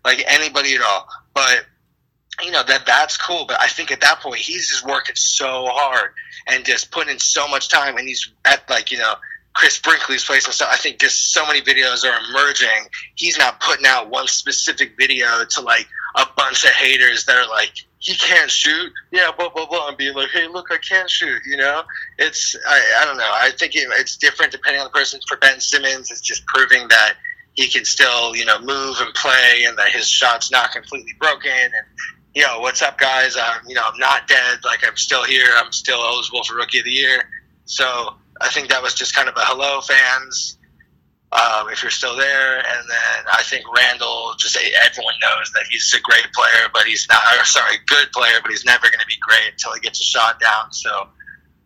[0.05, 1.07] like anybody at all.
[1.35, 1.67] But
[2.43, 3.45] you know that that's cool.
[3.47, 6.13] But i think at that point he's just working so hard
[6.47, 7.97] and just putting in so much time.
[7.97, 9.15] And he's at like you know
[9.55, 10.71] chris brickley's place and stuff.
[10.73, 12.89] I think just so many videos are emerging.
[13.17, 17.49] He's not putting out one specific video to like a bunch of haters that are
[17.49, 21.11] like he can't shoot yeah blah blah blah and being like hey look i can't
[21.11, 21.83] shoot you know
[22.19, 25.37] it's i, I don't know i think it, it's different depending on the person for
[25.39, 27.15] ben simmons it's just proving that
[27.59, 31.51] he can still, you know, move and play, and that his shot's not completely broken,
[31.51, 31.87] and
[32.33, 33.37] you know, what's up, guys?
[33.37, 34.59] Um, you know, I'm not dead.
[34.65, 35.49] Like, I'm still here.
[35.57, 37.25] I'm still eligible for Rookie of the Year.
[37.65, 40.58] So I think that was just kind of a hello, fans.
[41.31, 45.93] Um, if you're still there, and then I think Randle, just everyone knows that he's
[45.93, 47.21] a great player, but he's not.
[47.39, 50.05] Or sorry, good player, but he's never going to be great until he gets a
[50.05, 50.73] shot down.
[50.73, 51.09] So,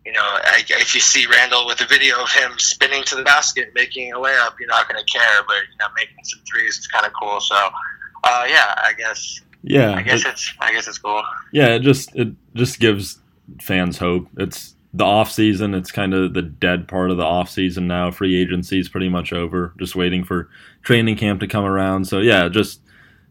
[0.05, 3.23] you know, I, if you see Randle with a video of him spinning to the
[3.23, 5.43] basket, making a layup, you're not going to care.
[5.47, 7.39] But you know, making some threes is kind of cool.
[7.39, 11.23] So, uh, yeah, I guess yeah, I guess it, it's I guess it's cool.
[11.53, 13.19] Yeah, it just it just gives
[13.61, 14.27] fans hope.
[14.37, 15.73] It's the off season.
[15.73, 18.11] It's kind of the dead part of the off season now.
[18.11, 19.73] Free agency is pretty much over.
[19.79, 20.49] Just waiting for
[20.83, 22.05] training camp to come around.
[22.05, 22.81] So yeah, just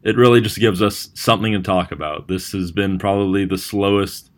[0.02, 2.28] it really just gives us something to talk about.
[2.28, 4.30] This has been probably the slowest,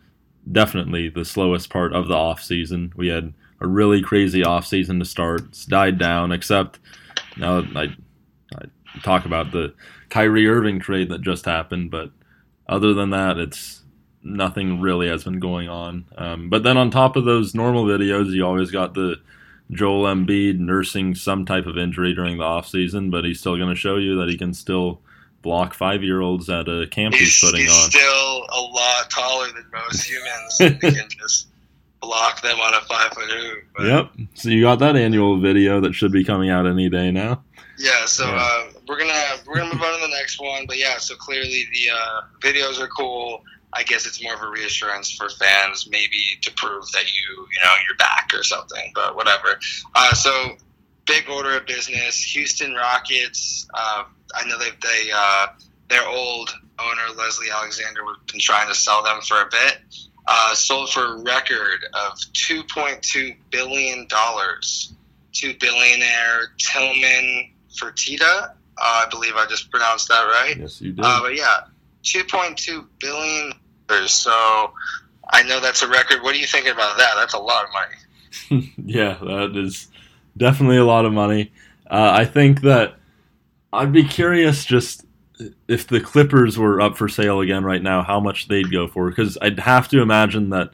[0.50, 2.92] definitely the slowest part of the off season.
[2.96, 5.42] We had a really crazy off season to start.
[5.48, 6.78] It's died down, except
[7.38, 7.96] now I,
[8.54, 8.66] I
[9.02, 9.74] talk about the
[10.10, 12.10] Kyrie Irving trade that just happened, but
[12.68, 13.83] other than that, it's
[14.24, 16.06] nothing really has been going on.
[16.16, 19.16] Um, but then on top of those normal videos, you always got the
[19.70, 23.68] Joel Embiid nursing some type of injury during the off season, but he's still going
[23.68, 25.00] to show you that he can still
[25.42, 27.90] block five year olds at a camp he's, he's putting he's on.
[27.90, 30.80] still a lot taller than most humans.
[30.82, 31.48] he can just
[32.00, 33.64] block them on a five foot hoop.
[33.80, 34.28] Yep.
[34.34, 37.42] So you got that annual video that should be coming out any day now.
[37.78, 38.04] Yeah.
[38.06, 38.37] So yeah.
[38.40, 39.12] Uh, we're gonna
[39.46, 40.66] we're gonna move on to the next one.
[40.66, 43.42] But yeah, so clearly the uh, videos are cool.
[43.74, 47.64] I guess it's more of a reassurance for fans, maybe to prove that you you
[47.64, 48.92] know you're back or something.
[48.94, 49.58] But whatever.
[49.94, 50.56] Uh, so
[51.06, 52.22] big order of business.
[52.22, 53.68] Houston Rockets.
[53.74, 55.46] Uh, I know they they uh,
[55.88, 59.78] their old owner Leslie Alexander has been trying to sell them for a bit.
[60.26, 69.34] Uh, sold for a record of $2.2 billion to billionaire Tillman Fertitta Uh, I believe
[69.37, 70.56] I just pronounced that right.
[70.58, 71.04] Yes, you did.
[71.04, 71.64] Uh, but yeah,
[72.04, 73.52] 2.2 billion.
[74.06, 74.72] So
[75.30, 76.22] I know that's a record.
[76.22, 77.12] What are you thinking about that?
[77.16, 78.72] That's a lot of money.
[78.84, 79.88] yeah, that is
[80.36, 81.52] definitely a lot of money.
[81.90, 82.96] Uh, I think that
[83.72, 85.04] I'd be curious just
[85.68, 89.08] if the Clippers were up for sale again right now, how much they'd go for.
[89.08, 90.70] Because I'd have to imagine that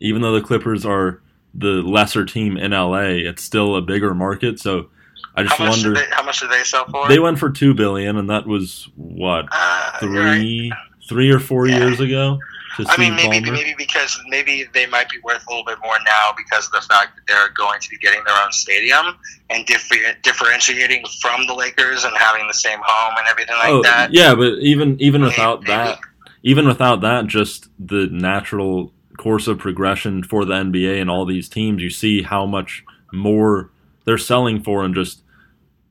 [0.00, 1.20] even though the Clippers are
[1.54, 4.58] the lesser team in LA, it's still a bigger market.
[4.60, 4.90] So
[5.34, 5.94] I just how wonder.
[5.94, 7.08] They, how much did they sell for?
[7.08, 10.78] They went for two billion, and that was what uh, three, right.
[11.08, 11.78] three or four Yeah.
[11.78, 12.38] years ago.
[12.78, 13.52] I mean, maybe Ballmer.
[13.52, 16.80] maybe because maybe they might be worth a little bit more now because of the
[16.88, 19.16] fact that they're going to be getting their own stadium
[19.50, 23.82] and differ- differentiating from the Lakers and having the same home and everything like oh,
[23.82, 24.12] that.
[24.12, 25.72] yeah, but even even Maybe- without maybe.
[25.72, 25.98] that,
[26.42, 31.48] even without that, just the natural course of progression for the NBA and all these
[31.48, 33.70] teams, you see how much more
[34.06, 35.22] they're selling for, and just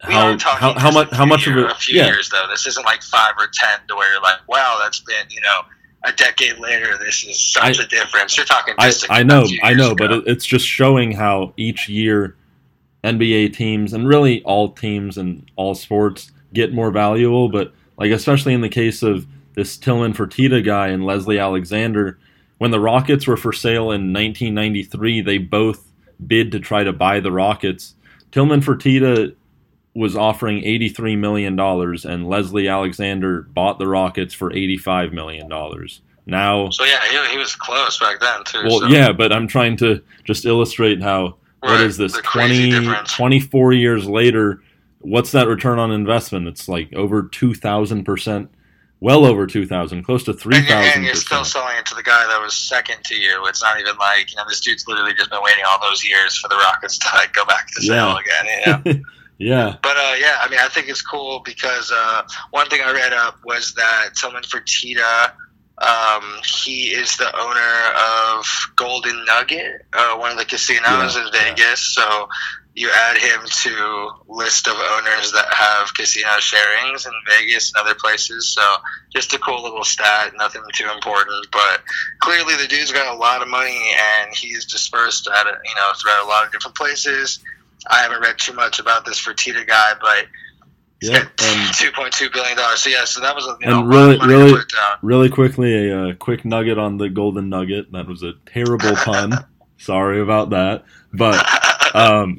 [0.02, 1.72] how how, how much how much of year- it?
[1.72, 2.46] a few Yeah, years though.
[2.50, 5.60] This isn't like five or ten to where you're like, wow, that's been you know
[6.04, 6.98] a decade later.
[6.98, 8.38] This is such I- a difference.
[8.38, 8.74] You're talking.
[8.78, 9.96] I Just a I know I know, ago.
[10.08, 12.36] but it, it's just showing how each year
[13.04, 17.50] NBA teams and really all teams and all sports get more valuable.
[17.50, 22.18] But like especially in the case of this Tillman Fertitta guy and Leslie Alexander,
[22.60, 25.92] when the Rockets were for sale in 1993, they both
[26.26, 27.96] bid to try to buy the Rockets.
[28.32, 29.36] Tillman Fertitta
[29.96, 36.02] was offering 83 million dollars, and Leslie Alexander bought the Rockets for 85 million dollars.
[36.26, 38.64] Now, so yeah, he, he was close back then too.
[38.64, 38.88] well, so.
[38.88, 42.72] yeah, but I'm trying to just illustrate how what Right, is this the 20,
[43.06, 44.62] 24 years later?
[45.02, 46.48] What's that return on investment?
[46.48, 48.50] It's like over two thousand percent,
[49.00, 51.96] well over two thousand, close to three And you're, and you're still selling it to
[51.96, 53.44] the guy that was second to you.
[53.48, 56.38] It's not even like you know this dude's literally just been waiting all those years
[56.38, 58.18] for the Rockets to like go back to sale Yeah.
[58.20, 58.84] again.
[58.86, 59.00] You know?
[59.40, 62.92] yeah, but uh, yeah, I mean, I think it's cool because uh, one thing I
[62.92, 65.32] read up was that Tillman Fertitta,
[65.78, 71.32] um, he is the owner of Golden Nugget, uh, one of the casinos Yeah, in
[71.32, 71.96] Vegas.
[71.96, 72.28] So
[72.76, 77.96] you add him to list of owners that have casino sharings in Vegas and other
[77.96, 78.54] places.
[78.54, 78.62] So
[79.10, 81.82] just a cool little stat, nothing too important, but
[82.20, 85.92] clearly the dude's got a lot of money and he's dispersed at a, you know
[85.96, 87.40] throughout a lot of different places.
[87.88, 90.26] I haven't read too much about this Fertitta guy, but
[91.02, 92.82] yeah, and two point two billion dollars.
[92.82, 94.98] So yeah, so that was a you And know, really- a money really- down.
[95.02, 97.92] really quickly, a uh, quick nugget on the golden nugget.
[97.92, 99.34] That was a terrible pun.
[99.78, 101.42] Sorry about that, but
[101.96, 102.38] um,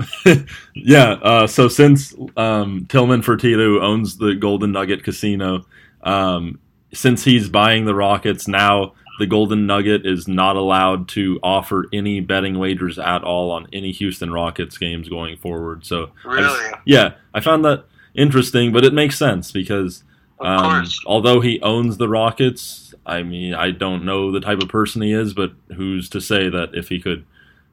[0.74, 1.12] yeah.
[1.12, 5.64] Uh, so since um, Tillman Fertitta who owns the Golden Nugget Casino,
[6.02, 6.58] um,
[6.92, 12.20] since he's buying the Rockets now, the Golden Nugget is not allowed to offer any
[12.20, 15.84] betting wagers at all on any Houston Rockets games going forward.
[15.84, 20.04] So I just- really, yeah, I found that interesting, but it makes sense because
[20.40, 25.02] um, although he owns the Rockets, I mean, I don't know the type of person
[25.02, 27.26] he is, but who's to say that if he could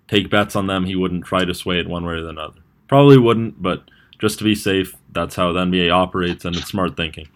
[0.09, 2.59] take bets on them, he wouldn't try to sway it one way or the other?
[2.89, 3.83] Probably wouldn't, but
[4.19, 7.29] just to be safe, that's how the NBA operates, and it's smart thinking.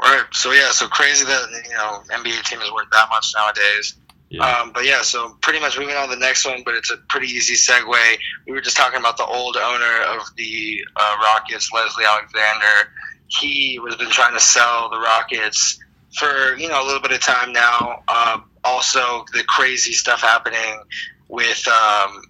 [0.00, 0.24] Right.
[0.32, 3.94] So yeah, so crazy that you know NBA team is worth that much nowadays.
[4.30, 4.46] Yeah.
[4.46, 6.98] Um, but yeah, so pretty much moving on to the next one, but it's a
[7.08, 8.18] pretty easy segue.
[8.46, 12.92] We were just talking about the old owner of the uh, Rockets, Leslie Alexander.
[13.26, 15.78] He was been trying to sell the Rockets
[16.14, 18.02] for you know a little bit of time now.
[18.08, 20.82] Um, also, the crazy stuff happening
[21.28, 22.22] with um,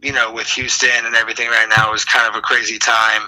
[0.00, 3.22] you know with Houston and everything right now is kind of a crazy time.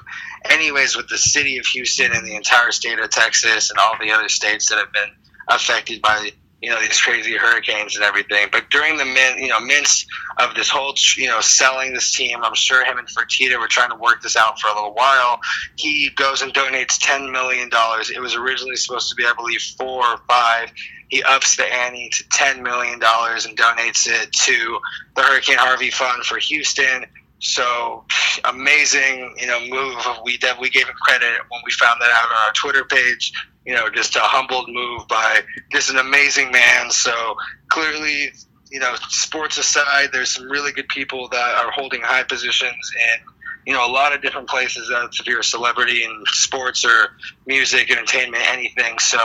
[0.44, 4.10] Anyways, with the city of Houston and the entire state of Texas and all the
[4.10, 5.10] other states that have been
[5.48, 6.30] affected by
[6.64, 8.48] you know these crazy hurricanes and everything.
[8.50, 10.06] But during the min, you know, midst
[10.38, 13.90] of this whole you know selling this team, I'm sure him and Fertitta were trying
[13.90, 15.40] to work this out for a little while.
[15.76, 18.10] He goes and donates ten million dollars.
[18.10, 20.72] It was originally supposed to be, I believe, four or five.
[21.08, 24.78] He ups the ante to ten million dollars and donates it to
[25.16, 27.04] the Hurricane Harvey Fund for Houston.
[27.44, 28.04] So
[28.44, 30.02] amazing, you know, move.
[30.24, 33.32] We def- we gave him credit when we found that out on our Twitter page.
[33.66, 36.90] You know, just a humbled move by just an amazing man.
[36.90, 37.36] So
[37.68, 38.32] clearly,
[38.70, 43.20] you know, sports aside, there's some really good people that are holding high positions in,
[43.66, 44.88] you know, a lot of different places.
[44.90, 47.10] That's if you're a celebrity in sports or
[47.46, 48.98] music, entertainment, anything.
[48.98, 49.18] So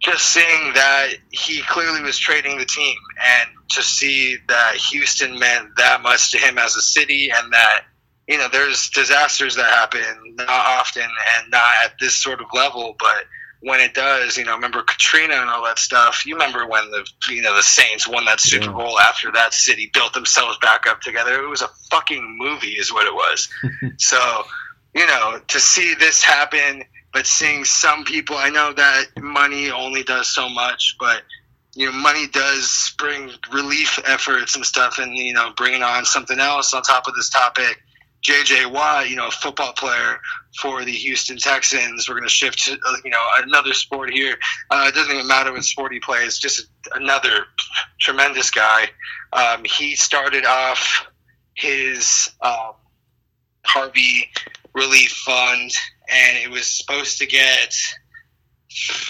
[0.00, 5.76] just seeing that he clearly was trading the team and to see that Houston meant
[5.76, 7.82] that much to him as a city and that
[8.26, 12.96] you know there's disasters that happen not often and not at this sort of level
[12.98, 13.26] but
[13.60, 16.24] when it does you know remember Katrina and all that stuff.
[16.24, 18.72] You remember when the you know the Saints won that Super.
[18.72, 21.42] Bowl after that city built themselves back up together.
[21.42, 23.48] It was a fucking movie is what it was.
[23.98, 24.44] So
[24.94, 30.02] you know to see this happen but seeing some people, I know that money only
[30.02, 31.22] does so much, but
[31.74, 36.38] you know, money does bring relief efforts and stuff, and you know, bringing on something
[36.38, 37.80] else on top of this topic.
[38.22, 40.20] JJ Watt, you know, a football player
[40.60, 42.08] for the Houston Texans.
[42.08, 44.36] We're going to shift to, uh, you know, another sport here.
[44.70, 47.46] Uh, it doesn't even matter what sport he plays, just another
[47.98, 48.90] tremendous guy.
[49.32, 51.06] Um, he started off
[51.54, 52.72] his um,
[53.64, 54.28] Harvey
[54.74, 55.72] Relief Fund,
[56.10, 57.74] and it was supposed to get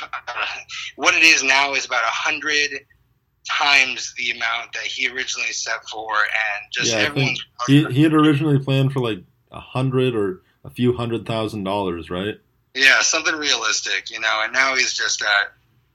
[0.02, 0.46] uh,
[0.96, 2.80] what it is now is about a hundred
[3.48, 7.34] times the amount that he originally set for, and just yeah, everyone.
[7.66, 12.10] He he had originally planned for like a hundred or a few hundred thousand dollars,
[12.10, 12.38] right?
[12.74, 14.40] Yeah, something realistic, you know.
[14.44, 15.52] And now he's just at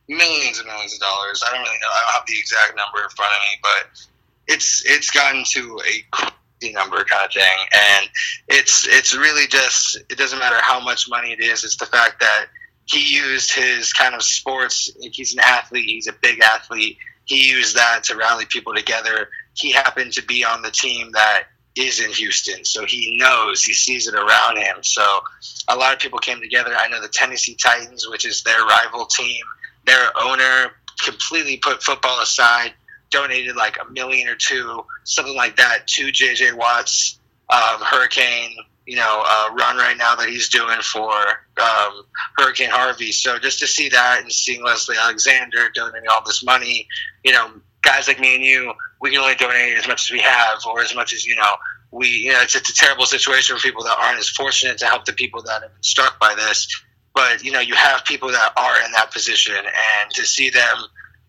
[0.07, 1.43] millions and millions of dollars.
[1.45, 1.89] I don't really know.
[1.89, 4.05] I don't have the exact number in front of me, but
[4.47, 6.31] it's it's gotten to a
[6.71, 8.09] number kind of thing, and
[8.47, 11.63] it's it's really just it doesn't matter how much money it is.
[11.63, 12.47] It's the fact that
[12.85, 14.91] he used his kind of sports.
[14.99, 15.85] He's an athlete.
[15.85, 16.97] He's a big athlete.
[17.25, 19.29] He used that to rally people together.
[19.55, 21.45] He happened to be on the team that
[21.75, 24.77] is in Houston, so he knows, he sees it around him.
[24.81, 25.21] So
[25.67, 26.73] a lot of people came together.
[26.77, 29.43] I know the Tennessee Titans, which is their rival team,
[29.85, 30.71] their owner
[31.03, 32.73] completely put football aside,
[33.15, 38.95] donated like a million or two, something like that, to JJ Watt's um, Hurricane you
[38.95, 41.11] know, uh, run right now that he's doing for
[41.59, 42.03] um,
[42.37, 43.11] Hurricane Harvey.
[43.11, 46.87] So just to see that and seeing Leslie Alexander donating all this money,
[47.23, 47.49] you know,
[47.81, 50.81] guys like me and you, we can only donate as much as we have or
[50.81, 51.51] as much as, you know,
[51.91, 54.85] we, you know, it's, it's a terrible situation for people that aren't as fortunate to
[54.85, 56.67] help the people that have been struck by this.
[57.15, 60.77] But, you know, you have people that are in that position and to see them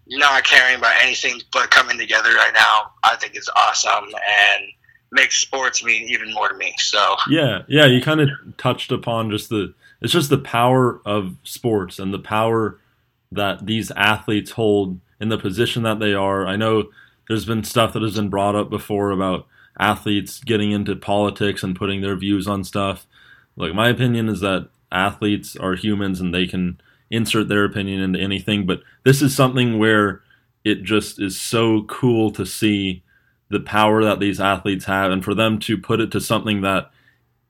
[0.08, 4.04] not caring about anything but coming together right now, I think is awesome.
[4.04, 4.64] And,
[5.12, 6.74] makes sports mean even more to me.
[6.78, 11.36] So yeah, yeah, you kind of touched upon just the it's just the power of
[11.42, 12.78] sports and the power
[13.32, 16.46] that these athletes hold in the position that they are.
[16.46, 16.90] I know
[17.28, 19.46] there's been stuff that has been brought up before about
[19.78, 23.06] athletes getting into politics and putting their views on stuff.
[23.56, 26.80] Like my opinion is that athletes are humans and they can
[27.10, 30.22] insert their opinion into anything, but this is something where
[30.64, 33.04] it just is so cool to see
[33.48, 36.90] the power that these athletes have and for them to put it to something that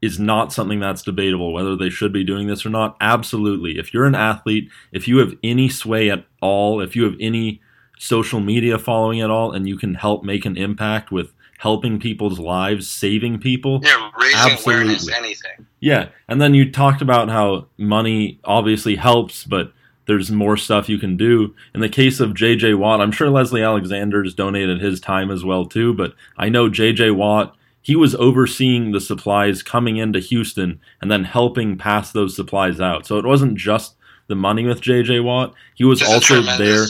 [0.03, 2.97] is not something that's debatable whether they should be doing this or not.
[3.01, 3.79] Absolutely.
[3.79, 7.63] If you're an athlete if you have any sway at all if you have any
[7.99, 12.39] social media following at all and you can help make an impact with helping people's
[12.39, 14.75] lives saving people yeah raising absolutely.
[14.75, 19.73] awareness anything yeah and then you talked about how money obviously helps but
[20.07, 21.55] there's more stuff you can do.
[21.75, 25.67] In the case of JJ Watt, I'm sure Leslie Alexander's donated his time as well
[25.67, 31.11] too, but I know JJ Watt, he was overseeing the supplies coming into Houston and
[31.11, 33.07] then helping pass those supplies out.
[33.07, 33.97] So it wasn't just
[34.29, 35.55] the money with JJ Watt.
[35.75, 36.87] He was just also there.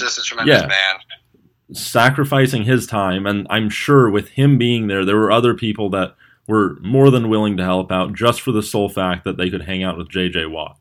[0.47, 0.66] yeah.
[0.66, 0.97] Man.
[1.72, 6.14] Sacrificing his time and I'm sure with him being there there were other people that
[6.47, 9.62] were more than willing to help out just for the sole fact that they could
[9.62, 10.78] hang out with JJ Watt.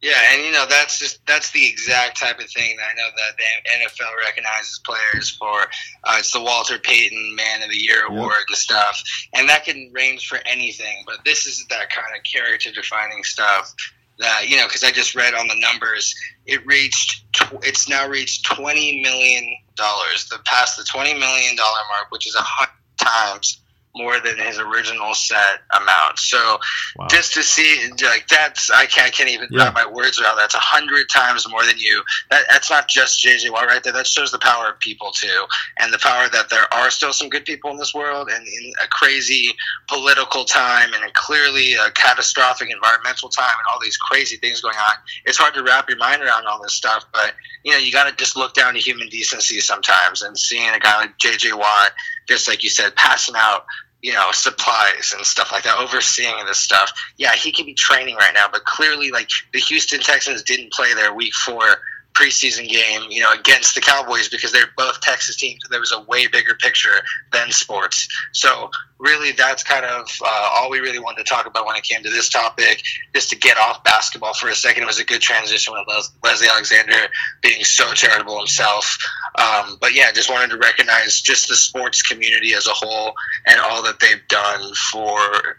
[0.00, 3.08] Yeah, and you know that's just that's the exact type of thing that I know
[3.16, 5.62] that the NFL recognizes players for.
[6.04, 9.02] Uh, it's the Walter Payton Man of the Year award and stuff,
[9.34, 11.02] and that can range for anything.
[11.04, 13.74] But this is that kind of character defining stuff
[14.20, 16.14] that you know because I just read on the numbers,
[16.46, 17.24] it reached
[17.64, 22.36] it's now reached twenty million dollars, the past the twenty million dollar mark, which is
[22.36, 23.60] a hundred times
[23.98, 26.18] more than his original set amount.
[26.18, 26.58] So
[26.96, 27.08] wow.
[27.10, 29.64] just to see like that's I can't I can't even yeah.
[29.64, 30.36] wrap my words around.
[30.36, 32.02] That's a hundred times more than you.
[32.30, 33.92] That, that's not just JJ Watt right there.
[33.92, 35.44] That shows the power of people too,
[35.78, 38.72] and the power that there are still some good people in this world, and in
[38.82, 39.48] a crazy
[39.88, 44.94] political time, and clearly a catastrophic environmental time, and all these crazy things going on.
[45.24, 47.34] It's hard to wrap your mind around all this stuff, but
[47.64, 50.78] you know you got to just look down to human decency sometimes, and seeing a
[50.78, 51.92] guy like JJ Watt,
[52.28, 53.64] just like you said, passing out
[54.02, 56.92] you know, supplies and stuff like that, overseeing this stuff.
[57.16, 60.94] Yeah, he could be training right now, but clearly, like, the Houston Texans didn't play
[60.94, 61.80] their week four
[62.18, 65.60] preseason game, you know, against the Cowboys because they're both Texas teams.
[65.70, 67.02] There was a way bigger picture
[67.32, 68.08] than sports.
[68.32, 71.84] So really, that's kind of uh, all we really wanted to talk about when it
[71.84, 72.82] came to this topic.
[73.14, 76.10] Just to get off basketball for a second, it was a good transition with Les-
[76.24, 77.08] Leslie Alexander
[77.40, 78.98] being so charitable himself.
[79.36, 83.14] Um, but yeah, just wanted to recognize just the sports community as a whole
[83.46, 85.58] and all that they've done for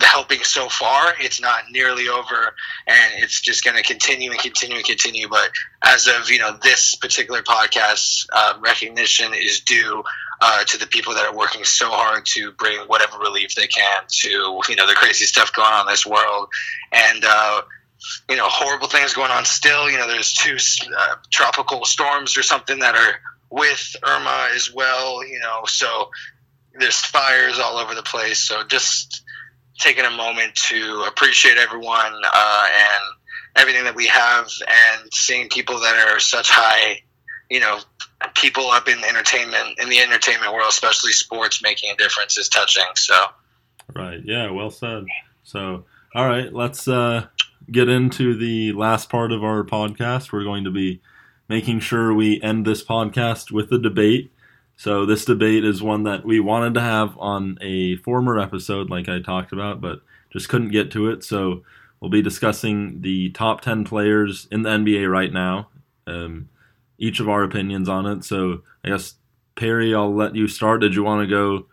[0.00, 1.14] helping so far.
[1.20, 2.54] It's not nearly over,
[2.86, 5.28] and it's just going to continue and continue and continue.
[5.28, 5.50] But
[5.82, 10.02] as of you know, this particular podcast, uh, recognition is due
[10.40, 14.02] uh, to the people that are working so hard to bring whatever relief they can
[14.08, 14.28] to
[14.68, 16.48] you know the crazy stuff going on in this world.
[16.92, 17.62] And uh,
[18.28, 19.90] you know horrible things going on still.
[19.90, 20.56] You know, there's two
[20.96, 25.26] uh, tropical storms or something that are with Irma as well.
[25.26, 26.10] You know, so
[26.78, 28.38] there's fires all over the place.
[28.38, 29.22] So just
[29.78, 33.04] taking a moment to appreciate everyone uh, and
[33.56, 37.02] everything that we have, and seeing people that are such high,
[37.50, 37.78] you know,
[38.34, 42.84] people up in entertainment in the entertainment world, especially sports, making a difference is touching.
[42.94, 43.14] So,
[43.94, 45.04] right, yeah, well said.
[45.44, 47.26] So, all right, let's uh,
[47.70, 50.32] get into the last part of our podcast.
[50.32, 51.00] We're going to be
[51.48, 54.32] making sure we end this podcast with a debate.
[54.78, 59.08] So this debate is one that we wanted to have on a former episode, like
[59.08, 61.24] I talked about, but just couldn't get to it.
[61.24, 61.64] So
[61.98, 65.68] we'll be discussing the top 10 players in the NBA right now,
[66.06, 66.48] um,
[66.96, 68.22] each of our opinions on it.
[68.22, 69.14] So I guess,
[69.56, 70.80] Perry, I'll let you start.
[70.80, 71.66] Did you want to go?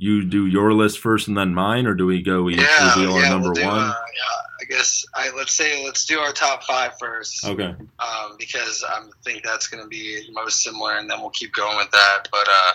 [0.00, 3.18] You do your list first and then mine, or do we go each yeah, reveal
[3.18, 3.78] yeah, our number we'll do, one?
[3.78, 7.44] Uh, yeah, I guess I let's say let's do our top five first.
[7.44, 7.74] Okay.
[7.98, 11.76] um, because I think that's going to be most similar, and then we'll keep going
[11.76, 12.28] with that.
[12.30, 12.74] But uh,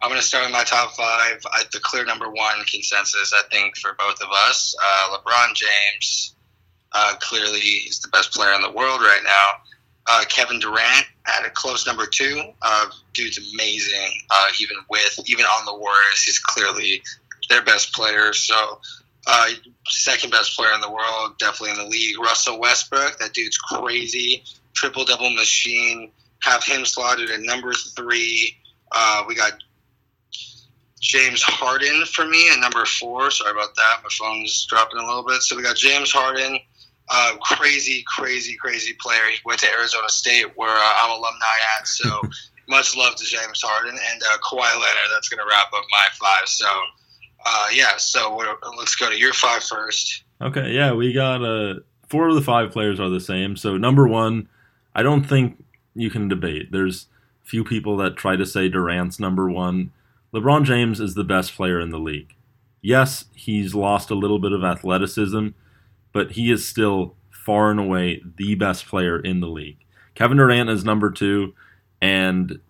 [0.00, 1.42] I'm going to start with my top five.
[1.52, 4.74] I, the clear number one consensus, I think, for both of us.
[4.82, 6.34] Uh, LeBron James,
[6.92, 9.48] uh, clearly, he's the best player in the world right now.
[10.06, 12.42] Uh, Kevin Durant at a close number two.
[12.60, 14.12] Uh, dude's amazing.
[14.30, 17.02] Uh, even with even on the Warriors, he's clearly
[17.48, 18.32] their best player.
[18.32, 18.80] So.
[19.24, 19.50] Uh,
[19.86, 22.18] second best player in the world, definitely in the league.
[22.18, 24.42] Russell Westbrook, that dude's crazy,
[24.74, 26.10] triple double machine.
[26.42, 28.56] Have him slotted at number three.
[28.90, 29.52] Uh, we got
[31.00, 33.30] James Harden for me at number four.
[33.30, 33.98] Sorry about that.
[34.02, 35.42] My phone's dropping a little bit.
[35.42, 36.58] So we got James Harden,
[37.12, 39.22] uh, crazy, crazy, crazy player.
[39.30, 41.86] He went to Arizona State, where uh, I'm alumni at.
[41.86, 42.22] So
[42.68, 45.10] much love to James Harden and uh, Kawhi Leonard.
[45.12, 46.48] That's going to wrap up my five.
[46.48, 46.66] So
[47.44, 47.96] uh, yeah.
[47.98, 48.40] So
[48.78, 50.24] let's go to your five first.
[50.40, 53.56] Okay, yeah, we got uh, four of the five players are the same.
[53.56, 54.48] So number one,
[54.94, 55.62] I don't think
[55.94, 56.72] you can debate.
[56.72, 57.08] There's
[57.42, 59.92] few people that try to say Durant's number one.
[60.34, 62.34] LeBron James is the best player in the league.
[62.80, 65.48] Yes, he's lost a little bit of athleticism,
[66.12, 69.78] but he is still far and away the best player in the league.
[70.14, 71.54] Kevin Durant is number two,
[72.00, 72.60] and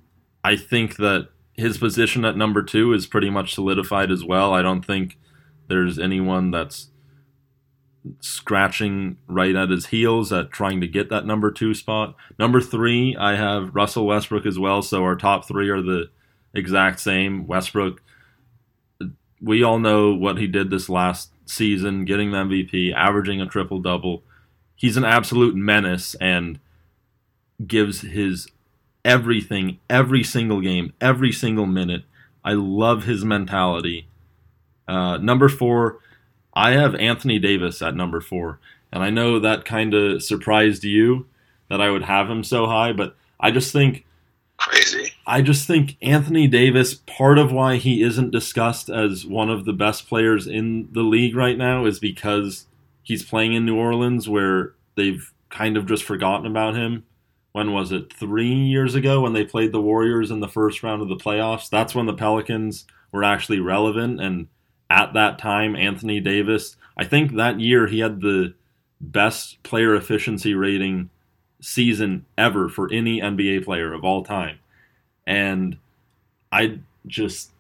[0.45, 4.55] I think that his position at number two is pretty much solidified as well.
[4.55, 5.19] I don't think
[5.69, 6.89] there's anyone that's
[8.21, 12.17] scratching right at his heels at trying to get that number two spot.
[12.39, 14.83] Number three, I have Russell Westbrook as well.
[14.83, 16.11] So our top three are the
[16.55, 17.47] exact same.
[17.47, 18.03] Westbrook,
[19.41, 23.79] we all know what he did this last season, getting the MVP, averaging a triple
[23.79, 24.23] double.
[24.75, 26.59] He's an absolute menace and
[27.67, 28.49] gives his
[29.05, 32.05] everything, every single game, every single minute.
[32.45, 34.09] I love his mentality.
[34.89, 35.99] Uh, number four,
[36.55, 38.59] I have Anthony Davis at number four.
[38.93, 41.27] And I know that kind of surprised you
[41.69, 44.05] that I would have him so high, but I just think
[44.63, 45.13] crazy.
[45.27, 49.73] I just think Anthony Davis, part of why he isn't discussed as one of the
[49.73, 52.67] best players in the league right now is because
[53.03, 57.05] he's playing in New Orleans where they've kind of just forgotten about him.
[57.53, 58.13] When was it?
[58.13, 61.69] Three years ago when they played the Warriors in the first round of the playoffs.
[61.69, 64.21] That's when the Pelicans were actually relevant.
[64.21, 64.49] And
[64.89, 68.55] at that time, Anthony Davis, I think that year he had the
[69.01, 71.11] best player efficiency rating
[71.63, 74.59] season ever for any NBA player of all time.
[75.27, 75.79] And
[76.51, 77.53] I just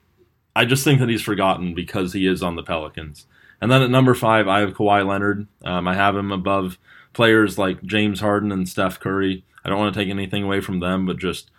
[0.54, 3.26] I just think that he's forgotten because he is on the Pelicans.
[3.60, 5.46] And then at number five, I have Kawhi Leonard.
[5.64, 6.78] Um, I have him above
[7.12, 9.44] players like James Harden and Steph Curry.
[9.64, 11.50] I don't want to take anything away from them, but just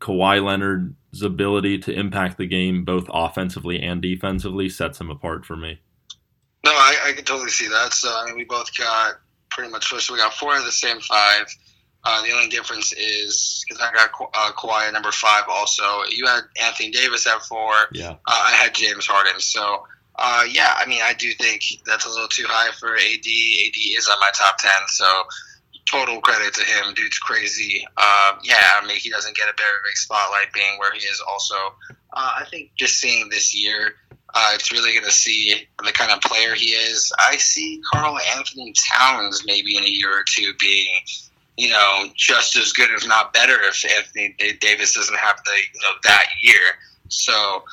[0.00, 5.56] Kawhi Leonard's ability to impact the game both offensively and defensively sets him apart for
[5.56, 5.80] me.
[6.66, 7.92] No, I, I can totally see that.
[7.92, 10.98] So I mean, we both got pretty much so we got four of the same
[11.00, 11.46] five.
[12.06, 15.44] Uh, the only difference is because I got uh, Kawhi at number five.
[15.48, 17.72] Also, you had Anthony Davis at four.
[17.92, 19.40] Yeah, uh, I had James Harden.
[19.40, 19.86] So,
[20.16, 23.00] uh, yeah, I mean, I do think that's a little too high for AD.
[23.00, 24.70] AD is on my top ten.
[24.88, 25.06] So,
[25.86, 26.92] total credit to him.
[26.94, 27.86] Dude's crazy.
[27.96, 31.22] Uh, yeah, I mean, he doesn't get a very big spotlight being where he is.
[31.26, 31.54] Also,
[32.12, 33.94] uh, I think just seeing this year.
[34.36, 37.12] Uh, it's really going to see the kind of player he is.
[37.20, 41.02] I see Karl Anthony Towns maybe in a year or two being
[41.56, 45.80] you know, just as good, if not better, if Anthony Davis doesn't have the, you
[45.82, 46.78] know, that year.
[47.08, 47.64] So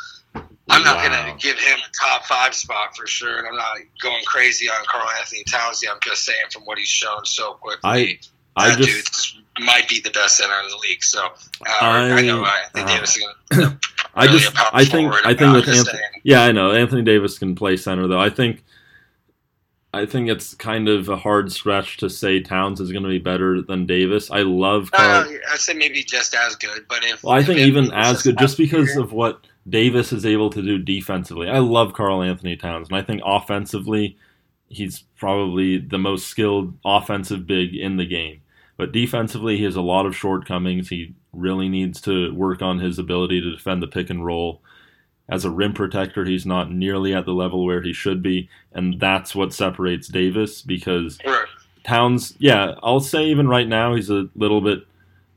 [0.69, 1.07] I'm not wow.
[1.07, 4.69] going to give him a top five spot for sure, and I'm not going crazy
[4.69, 5.83] on Karl Anthony Towns.
[5.89, 8.19] I'm just saying from what he's shown so quickly, I,
[8.55, 11.03] I that just dude might be the best center in the league.
[11.03, 11.29] So uh,
[11.81, 13.79] I, I, know Anthony uh, Davis is going to.
[14.15, 17.77] I just, I think, I think with Anthony, yeah, I know Anthony Davis can play
[17.77, 18.19] center though.
[18.19, 18.63] I think
[19.93, 23.19] I think it's kind of a hard stretch to say Towns is going to be
[23.19, 24.31] better than Davis.
[24.31, 25.27] I love Karl.
[25.27, 28.37] Uh, I'd say maybe just as good, but if well, I think even as good,
[28.37, 31.49] just because of what Davis is able to do defensively.
[31.49, 34.17] I love Karl Anthony Towns, and I think offensively,
[34.69, 38.41] he's probably the most skilled offensive big in the game.
[38.77, 40.89] But defensively, he has a lot of shortcomings.
[40.89, 44.61] He really needs to work on his ability to defend the pick and roll.
[45.31, 48.99] As a rim protector, he's not nearly at the level where he should be, and
[48.99, 51.47] that's what separates Davis because Right.
[51.83, 54.85] Towns, yeah, I'll say even right now he's a little bit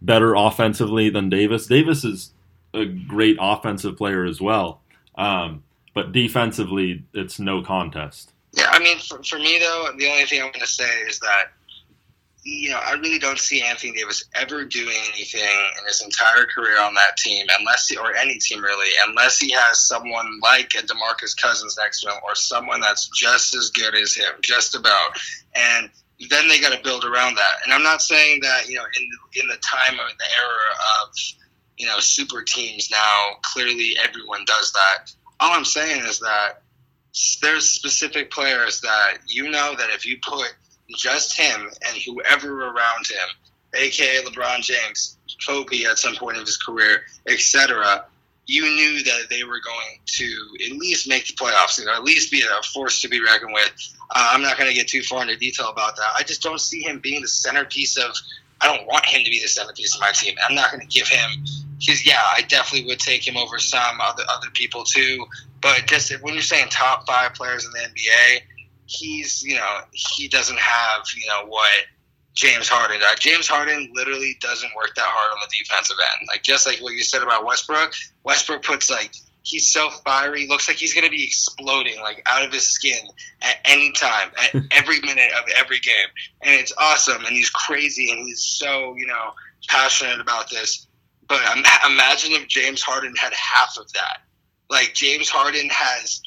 [0.02, 1.66] better offensively than Davis.
[1.66, 2.32] Davis is
[2.74, 4.82] a great offensive player as well,
[5.14, 5.62] um,
[5.94, 8.32] but defensively, it's no contest.
[8.52, 11.18] Yeah, I mean, for, for me though, the only thing I'm going to say is
[11.20, 11.52] that
[12.44, 16.80] you know I really don't see Anthony Davis ever doing anything in his entire career
[16.80, 20.82] on that team, unless he, or any team really, unless he has someone like a
[20.82, 25.18] Demarcus Cousins next to him, or someone that's just as good as him, just about,
[25.54, 25.88] and
[26.28, 27.56] then they got to build around that.
[27.64, 31.14] And I'm not saying that you know in in the time of the era of
[31.78, 35.10] you know super teams now, clearly everyone does that.
[35.40, 36.60] All I'm saying is that
[37.40, 40.52] there's specific players that you know that if you put
[40.96, 43.28] just him and whoever around him,
[43.74, 45.16] aka LeBron James,
[45.46, 48.04] Kobe at some point of his career, etc.,
[48.46, 52.04] you knew that they were going to at least make the playoffs, you know, at
[52.04, 53.72] least be a force to be reckoned with.
[54.10, 56.08] Uh, I'm not going to get too far into detail about that.
[56.18, 58.14] I just don't see him being the centerpiece of.
[58.60, 60.36] I don't want him to be the centerpiece of my team.
[60.46, 61.44] I'm not going to give him.
[61.78, 65.26] Because yeah, I definitely would take him over some other other people too.
[65.60, 68.42] But just when you're saying top five players in the NBA,
[68.86, 71.70] he's you know he doesn't have you know what
[72.34, 73.18] James Harden does.
[73.20, 76.26] James Harden literally doesn't work that hard on the defensive end.
[76.28, 79.12] Like just like what you said about Westbrook, Westbrook puts like
[79.42, 83.06] he's so fiery, looks like he's gonna be exploding like out of his skin
[83.42, 86.08] at any time, at every minute of every game,
[86.42, 87.24] and it's awesome.
[87.24, 89.32] And he's crazy, and he's so you know
[89.68, 90.88] passionate about this.
[91.26, 91.40] But
[91.86, 94.18] imagine if James Harden had half of that.
[94.68, 96.20] Like James Harden has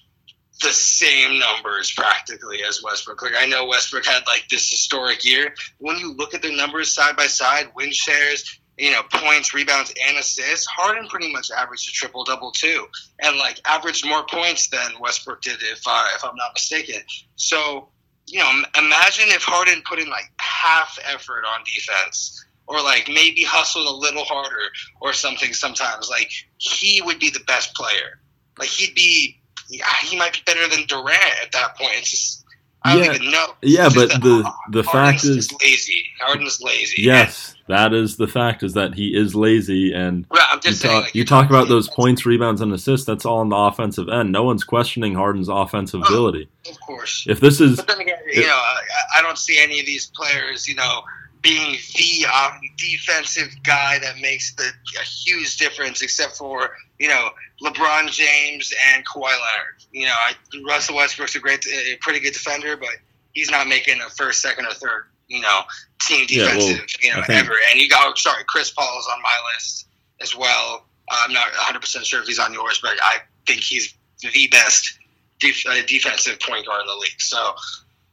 [0.62, 3.22] the same numbers practically as Westbrook.
[3.22, 5.54] Like I know Westbrook had like this historic year.
[5.78, 9.94] When you look at their numbers side by side, win shares, you know, points, rebounds,
[10.08, 12.88] and assists, Harden pretty much averaged a triple double too,
[13.20, 17.02] and like averaged more points than Westbrook did, if I if I'm not mistaken.
[17.36, 17.90] So
[18.28, 22.44] you know, imagine if Harden put in like half effort on defense.
[22.70, 26.10] Or like maybe hustled a little harder or something sometimes.
[26.10, 28.20] Like he would be the best player.
[28.60, 29.40] Like he'd be
[29.70, 31.92] he might be better than Durant at that point.
[31.98, 32.44] It's just
[32.84, 33.14] I don't Yeah.
[33.16, 33.48] even know.
[33.64, 36.06] Yeah, but that the the Harden's fact is, lazy.
[36.22, 37.02] Harden's lazy.
[37.02, 40.94] yes, that is the fact is that he is lazy, and Right, I'm you saying.
[40.94, 43.06] talk like, you talk about those points, rebounds, and assists.
[43.06, 44.32] That's all on the offensive end.
[44.32, 46.08] No one's questioning Harden's offensive Oh.
[46.08, 46.48] ability.
[46.70, 47.26] Of course.
[47.28, 48.80] If this is But then again, you know, I,
[49.16, 51.02] I don't see any of these players, you know,
[51.42, 57.30] being the um, defensive guy that makes the a huge difference, except for you know
[57.64, 59.84] LeBron James and Kawhi Leonard.
[59.92, 60.34] You know, I,
[60.68, 62.90] Russell Westbrook's a great, a pretty good defender, but
[63.34, 65.62] he's not making a first, second, or third, you know,
[66.02, 67.54] team Yeah, well, defensive, you know, think- ever.
[67.72, 69.88] And you got, sorry, Chris Paul is on my list
[70.22, 70.86] as well.
[71.10, 74.98] I'm not 100 percent sure if he's on yours, but I think he's the best
[75.40, 77.20] def- uh, defensive point guard in the league.
[77.20, 77.54] So.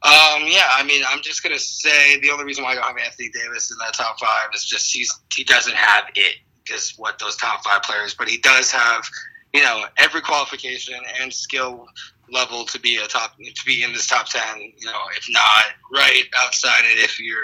[0.05, 2.99] Um, yeah, I mean, I'm just gonna say the only reason why I don't have
[2.99, 6.37] Anthony Davis in that top five is just he's he doesn't have it,
[6.67, 9.09] just what those top five players, but he does have,
[9.55, 11.87] you know, every qualification and skill
[12.31, 14.61] level to be a top to be in this top ten.
[14.61, 17.37] You know, if not right outside it, if you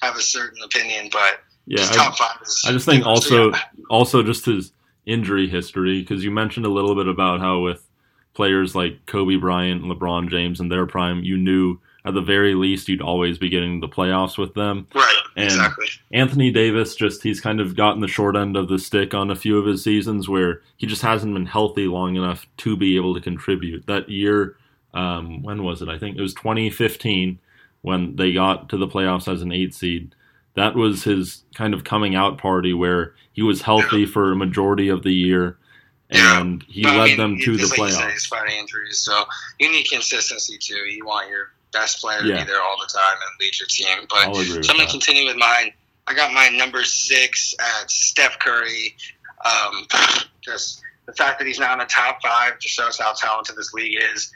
[0.00, 2.64] have a certain opinion, but yeah, just I- top five is.
[2.66, 3.58] I just think so, also yeah.
[3.90, 4.72] also just his
[5.06, 7.84] injury history because you mentioned a little bit about how with
[8.32, 12.54] players like Kobe Bryant and LeBron James in their prime, you knew at the very
[12.54, 14.86] least you'd always be getting the playoffs with them.
[14.94, 15.86] right, and- exactly.
[16.12, 19.36] Anthony Davis just he's kind of gotten the short end of the stick on a
[19.36, 23.14] few of his seasons where he just hasn't been healthy long enough to be able
[23.14, 23.86] to contribute.
[23.86, 24.56] That year,
[24.94, 25.88] um, when was it?
[25.88, 27.38] I think it was 2015
[27.82, 30.14] when they got to the playoffs as an eight seed.
[30.54, 34.88] That was his kind of coming out party where he was healthy for a majority
[34.88, 35.56] of the year
[36.12, 36.40] Yeah.
[36.40, 38.10] and he But, I led mean, them to the like playoffs.
[38.10, 39.24] he's fighting injuries, so
[39.60, 40.74] you need consistency too.
[40.74, 42.44] You want your best player to Yeah.
[42.44, 44.06] be there all the time and lead your team.
[44.08, 45.72] But I'll agree with so I'm gonna continue with mine.
[46.06, 48.96] I got my number six at Steph Curry.
[49.44, 49.86] Um,
[50.42, 53.72] just the fact that he's not in the top five just shows how talented this
[53.72, 54.32] league is.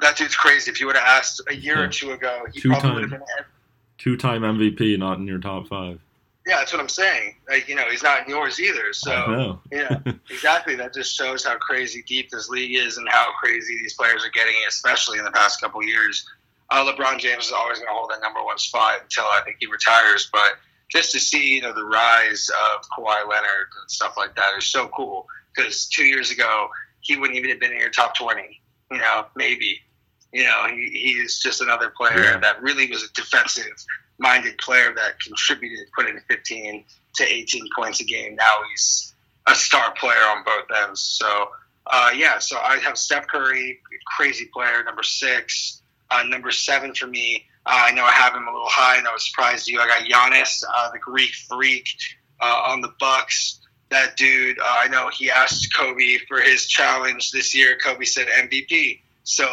[0.00, 0.70] That dude's crazy.
[0.70, 1.82] If you would have asked a year Yeah.
[1.84, 3.44] or two ago, he Two probably would have been.
[3.98, 6.00] Two-time MVP, not in your top five.
[6.46, 7.36] Yeah, that's what I'm saying.
[7.50, 8.92] Like you know, he's not in yours either.
[8.94, 9.98] So Yeah,
[10.30, 10.74] exactly.
[10.74, 14.30] That just shows how crazy deep this league is and how crazy these players are
[14.30, 16.26] getting, especially in the past couple years.
[16.70, 19.56] Uh, LeBron James is always going to hold that number one spot until I think
[19.60, 20.28] he retires.
[20.32, 20.52] But
[20.88, 24.66] just to see you know the rise of Kawhi Leonard and stuff like that is
[24.66, 25.26] so cool.
[25.54, 26.68] Because two years ago
[27.00, 28.60] he wouldn't even have been in your top twenty.
[28.90, 29.78] You know, maybe.
[30.32, 32.38] You know, he, he's just another player Yeah.
[32.38, 33.72] that really was a defensive
[34.18, 36.84] minded player that contributed, put in 15
[37.16, 38.36] to 18 points a game.
[38.36, 39.12] Now he's
[39.48, 41.00] a star player on both ends.
[41.02, 41.48] So,
[41.88, 45.79] uh, yeah, so I have Steph Curry, crazy player, number six.
[46.10, 49.06] Uh, number seven for me, uh, I know I have him a little high, and
[49.06, 49.80] I was surprised you.
[49.80, 51.88] I got Giannis, uh, the Greek freak,
[52.40, 53.60] uh, on the Bucks.
[53.90, 57.76] That dude, uh, I know he asked Kobe for his challenge this year.
[57.76, 59.00] Kobe said MVP.
[59.24, 59.44] So,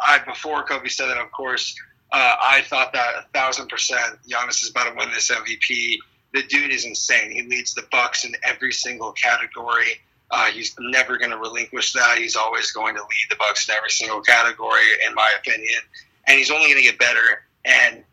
[0.00, 1.74] I, before Kobe said that, of course,
[2.12, 5.98] uh, I thought that a thousand percent Giannis is about to win this MVP.
[6.32, 7.30] The dude is insane.
[7.30, 10.00] He leads the Bucks in every single category.
[10.30, 12.18] Uh, he's never going to relinquish that.
[12.18, 15.80] He's always going to lead the Bucks in every single category, in my opinion.
[16.26, 17.42] And he's only going to get better.
[17.64, 18.04] And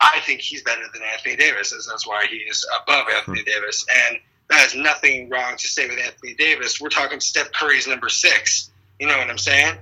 [0.00, 3.84] I think he's better than Anthony Davis, and that's why he is above Anthony Davis.
[4.08, 6.80] And that has nothing wrong to say with Anthony Davis.
[6.80, 8.70] We're talking Steph Curry's number six.
[8.98, 9.76] You know what I'm saying?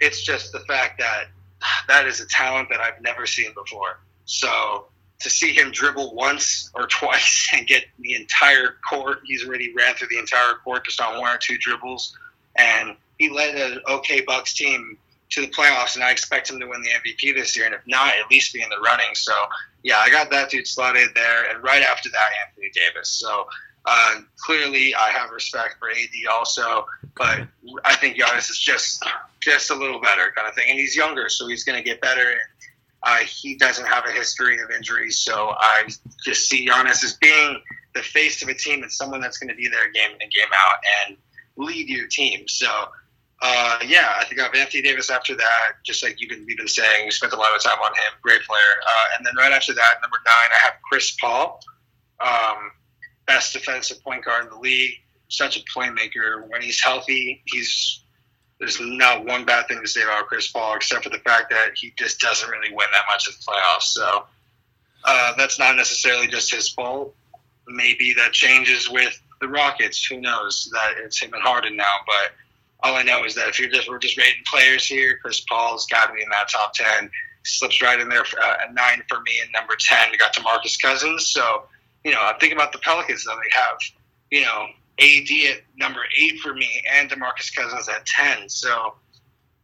[0.00, 1.26] It's just the fact that
[1.88, 3.98] that is a talent that I've never seen before.
[4.24, 4.86] So
[5.24, 9.94] to see him dribble once or twice and get the entire court, he's already ran
[9.94, 12.16] through the entire court just on one or two dribbles,
[12.56, 14.96] and he led an okay Bucks team
[15.30, 17.80] to the playoffs, and I expect him to win the MVP this year, and if
[17.86, 19.14] not, at least be in the running.
[19.14, 19.32] So
[19.82, 23.08] yeah, I got that dude slotted there, and right after that, Anthony Davis.
[23.08, 23.48] So.
[23.86, 27.46] Uh, clearly, I have respect for AD also, but
[27.84, 29.04] I think Giannis is just
[29.40, 32.00] just a little better kind of thing, and he's younger, so he's going to get
[32.00, 32.30] better.
[32.30, 32.40] And
[33.04, 35.88] uh, he doesn't have a history of injuries, so I
[36.24, 37.60] just see Giannis as being
[37.94, 40.30] the face of a team and someone that's going to be there game in and
[40.32, 41.16] game out and
[41.56, 42.48] lead your team.
[42.48, 42.66] So,
[43.42, 46.58] uh, yeah, I think I have Anthony Davis after that, just like you've been, you've
[46.58, 47.04] been saying.
[47.04, 48.60] We spent a lot of time on him, great player.
[48.86, 51.60] Uh, and then right after that, number nine, I have Chris Paul,
[52.20, 52.72] um,
[53.26, 54.94] best defensive point guard in the league,
[55.28, 56.48] such a playmaker.
[56.48, 58.03] When he's healthy, he's
[58.64, 61.72] there's not one bad thing to say about Chris Paul, except for the fact that
[61.74, 63.92] he just doesn't really win that much in the playoffs.
[63.92, 64.24] So
[65.04, 67.14] uh, that's not necessarily just his fault.
[67.68, 70.04] Maybe that changes with the Rockets.
[70.06, 70.70] Who knows?
[70.72, 71.92] That it's him and Harden now.
[72.06, 72.32] But
[72.82, 75.86] all I know is that if you're just we're just rating players here, Chris Paul's
[75.86, 77.10] got to be in that top ten.
[77.46, 80.34] Slips right in there for, uh, at nine for me, and number ten we got
[80.34, 81.26] Demarcus Cousins.
[81.26, 81.64] So
[82.02, 83.24] you know, I'm thinking about the Pelicans.
[83.24, 83.76] Though they have
[84.30, 84.68] you know
[84.98, 88.48] AD at number eight for me, and Demarcus Cousins at ten.
[88.48, 88.94] So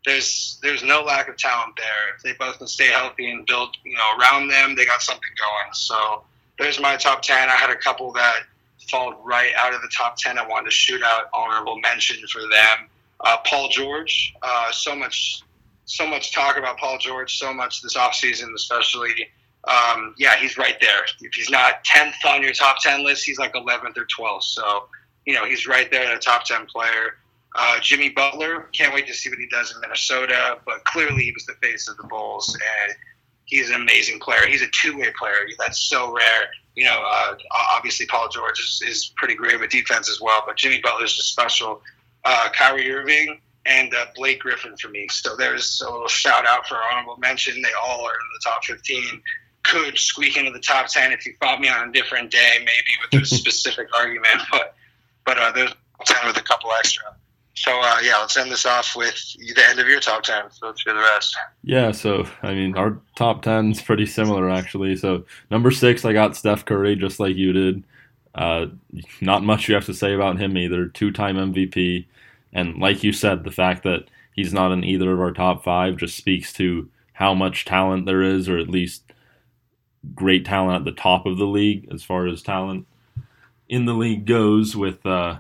[0.05, 2.15] there's there's no lack of talent there.
[2.17, 5.23] If they both can stay healthy and build, you know, around them, they got something
[5.39, 5.75] going.
[5.75, 6.25] So
[6.59, 7.49] there's my top ten.
[7.49, 8.41] I had a couple that
[8.91, 10.39] fall right out of the top ten.
[10.39, 12.89] I wanted to shoot out honorable mention for them.
[13.21, 15.43] Uh, Paul George, uh, so much
[15.91, 19.29] so much talk about Paul George, so much this offseason, especially.
[19.65, 21.05] Um, yeah, he's right there.
[21.21, 24.45] If he's not 10th on your top 10 list, he's like 11th or 12th.
[24.45, 24.89] So,
[25.27, 27.17] you know, he's right there, in a top 10 player.
[27.55, 31.33] Uh, Jimmy Butler, can't wait to see what he does in Minnesota, but clearly he
[31.33, 32.95] was the face of the Bulls, and
[33.47, 34.47] he's an amazing player.
[34.47, 35.35] He's a two way player.
[35.59, 36.51] That's so rare.
[36.77, 37.35] You know, uh,
[37.75, 41.33] obviously Paul George is, is pretty great with defense as well, but Jimmy Butler's just
[41.33, 41.83] special.
[42.25, 45.09] Uh, Kyrie Irving and uh, Blake Griffin for me.
[45.09, 47.61] So there's a little shout out for honorable mention.
[47.61, 49.21] They all are in the top 15.
[49.65, 53.21] Could squeak into the top 10 if you fought me on a different day, maybe
[53.21, 54.75] with a specific argument, but
[55.31, 55.73] but uh, there's
[56.07, 57.05] 10 with a couple extra.
[57.55, 60.51] So uh, yeah, let's end this off with the end of your top 10.
[60.51, 61.37] So let's do the rest.
[61.63, 64.97] Yeah, so I mean, our top 10 is pretty similar actually.
[64.97, 67.85] So number six, I got Steph Curry, just like you did.
[68.35, 68.67] Uh,
[69.21, 70.87] not much you have to say about him either.
[70.87, 72.07] Two-time MVP,
[72.53, 75.97] and like you said, the fact that he's not in either of our top five
[75.97, 79.13] just speaks to how much talent there is, or at least
[80.15, 82.87] great talent at the top of the league as far as talent
[83.71, 84.77] in the league goes.
[84.77, 85.39] With uh,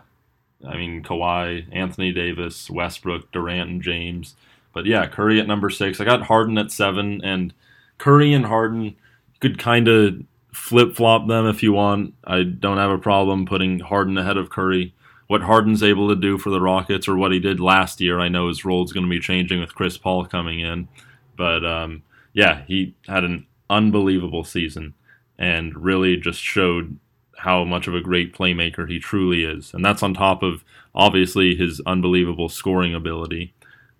[0.66, 4.36] I mean, Kawhi, Anthony Davis, Westbrook, Durant, and James.
[4.72, 6.00] But yeah, Curry at number six.
[6.00, 7.52] I got Harden at seven, and
[7.98, 8.96] Curry and Harden
[9.40, 10.22] could kind of
[10.52, 12.14] flip flop them if you want.
[12.24, 14.94] I don't have a problem putting Harden ahead of Curry.
[15.26, 18.28] What Harden's able to do for the Rockets, or what he did last year, I
[18.28, 20.88] know his role is going to be changing with Chris Paul coming in.
[21.36, 22.02] But um,
[22.32, 24.94] yeah, he had an unbelievable season
[25.38, 26.98] and really just showed
[27.40, 29.72] how much of a great playmaker he truly is.
[29.74, 30.62] And that's on top of
[30.94, 33.52] obviously his unbelievable scoring ability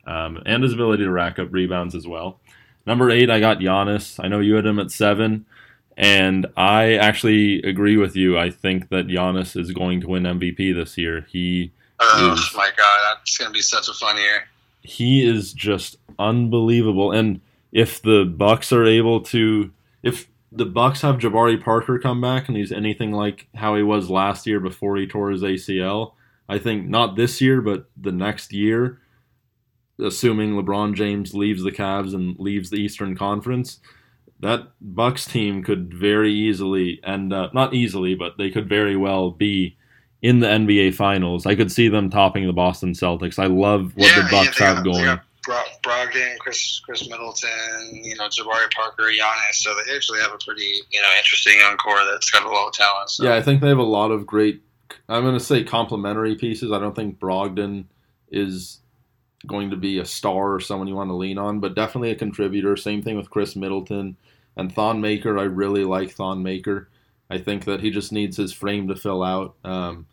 [0.07, 2.39] um, and his ability to rack up rebounds as well.
[2.87, 4.23] Number eight, I got Giannis.
[4.23, 5.45] I know you had him at seven,
[5.97, 8.39] and I actually agree with you.
[8.39, 11.27] I think that Giannis is going to win MVP this year.
[11.31, 11.71] He
[12.03, 14.49] Oh Is- my god, that's gonna be such a fun year.
[14.83, 17.13] he is just unbelievable.
[17.13, 17.41] And
[17.73, 19.71] if the Bucks are able to,
[20.03, 24.11] if the Bucks have Jabari Parker come back and he's anything like how he was
[24.11, 26.15] last year before he tore his ACL,
[26.49, 29.01] I think not this year, but the next year,
[29.99, 33.79] assuming LeBron James leaves the Cavs and leaves the Eastern Conference,
[34.41, 39.31] that Bucks team could very easily and up not easily, but they could very well
[39.31, 39.77] be
[40.23, 41.47] in the NBA Finals.
[41.47, 43.39] I could see them topping the Boston Celtics.
[43.39, 45.05] I love what Yeah, the Bucks yeah, have going.
[45.05, 49.55] got Brogdon, Chris Khris Middleton, you know, Jabari Parker, Giannis.
[49.55, 52.69] So they actually have a pretty, you know, interesting young core that's got a lot
[52.69, 53.11] of talent.
[53.11, 53.25] So.
[53.25, 54.63] Yeah, I think they have a lot of great.
[55.09, 56.73] I'm going to say complementary pieces.
[56.73, 57.87] I don't think Brogdon
[58.31, 58.81] is
[59.47, 62.17] going to be a star or someone you want to lean on, but definitely a
[62.17, 62.77] contributor.
[62.77, 64.17] Same thing with Khris Middleton
[64.57, 65.39] and Thon Maker.
[65.39, 66.89] I really like Thon Maker.
[67.31, 69.55] I think that he just needs his frame to fill out.
[69.65, 70.07] Um,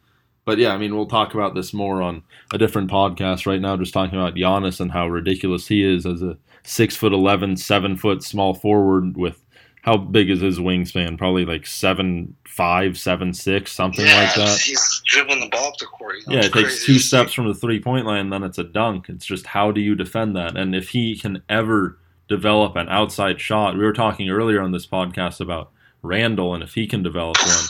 [0.47, 2.23] but yeah, I mean, we'll talk about this more on
[2.53, 3.75] a different podcast right now.
[3.75, 7.97] Just talking about Giannis and how ridiculous he is as a six foot eleven, seven
[7.97, 9.43] foot small forward with
[9.81, 11.17] how big is his wingspan?
[11.17, 14.57] Probably like seven five, seven six, something yeah, like that.
[14.57, 16.15] he's dribbling the ball up the court.
[16.15, 18.63] You know, Yeah, it takes two steps from the three point line, then it's a
[18.63, 19.09] dunk.
[19.09, 20.55] It's just how do you defend that?
[20.55, 24.87] And if he can ever develop an outside shot, we were talking earlier on this
[24.87, 25.71] podcast about
[26.01, 27.65] Randle, and if he can develop one,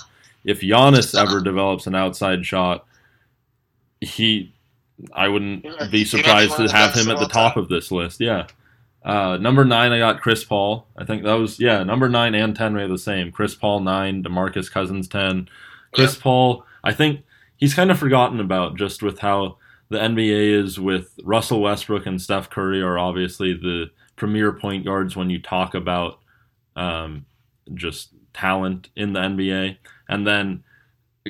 [0.48, 2.88] if Giannis ever develops an outside shot,
[4.00, 4.56] he,
[5.14, 7.92] I wouldn't be he might be surprised to have him at the top of this
[7.92, 8.22] list.
[8.22, 8.48] Yeah.
[9.04, 10.88] Uh, number nine, I got Chris Paul.
[10.98, 11.84] I think that was yeah.
[11.84, 13.32] Number nine and ten were the same.
[13.32, 15.50] Chris Paul nine, Demarcus Cousins ten.
[15.94, 17.22] Chris Paul, I think
[17.58, 19.58] he's kind of forgotten about just with how
[19.90, 25.16] the NBA is with Russell Westbrook and Steph Curry are obviously the premier point guards
[25.16, 26.20] when you talk about
[26.76, 27.26] um,
[27.74, 29.78] just talent in the NBA.
[30.10, 30.64] And then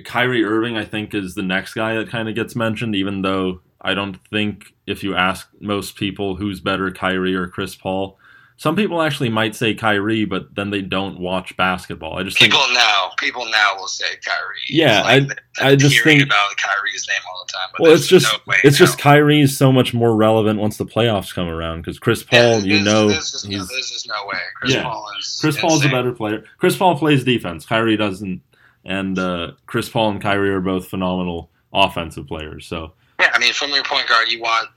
[0.06, 3.62] Kyrie Irving, I think, is the next guy that kind of gets mentioned, even though
[3.82, 8.18] I don't think if you ask most people who's better, Kyrie or Chris Paul,
[8.60, 12.18] some people actually might say Kyrie, but then they don't watch basketball.
[12.18, 14.58] I just think People now, people now will say Kyrie.
[14.70, 17.70] Yeah, like I- I just think- about Kyrie's name all the time.
[17.74, 18.86] But Well, it's just no way it's now.
[18.88, 22.78] just Kyrie's so much more relevant once the playoffs come around because Chris Paul, Yeah,
[22.78, 24.40] you know, there's just, no, there's just no way.
[24.56, 24.84] Chris Yeah.
[24.84, 26.44] Paul is Chris Paul's a better player.
[26.58, 27.64] Chris Paul plays defense.
[27.64, 28.42] Kyrie doesn't,
[28.88, 32.66] and uh, Chris Paul and Kyrie are both phenomenal offensive players.
[32.66, 34.70] So Yeah, I mean, from your point guard, you want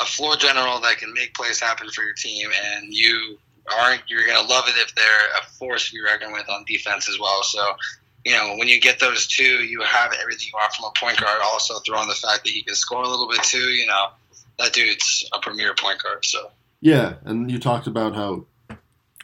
[0.00, 3.38] a floor general that can make plays happen for your team, and you
[3.78, 4.02] aren't.
[4.08, 7.20] You're gonna love it if they're a force to be reckoned with on defense as
[7.20, 7.42] well.
[7.42, 7.60] So,
[8.24, 11.20] you know, when you get those two, you have everything you want from a point
[11.20, 11.40] guard.
[11.44, 13.58] Also, throw in the fact that he can score a little bit too.
[13.58, 14.06] You know,
[14.58, 16.24] that dude's a premier point guard.
[16.24, 16.50] So,
[16.80, 18.46] yeah, and you talked about how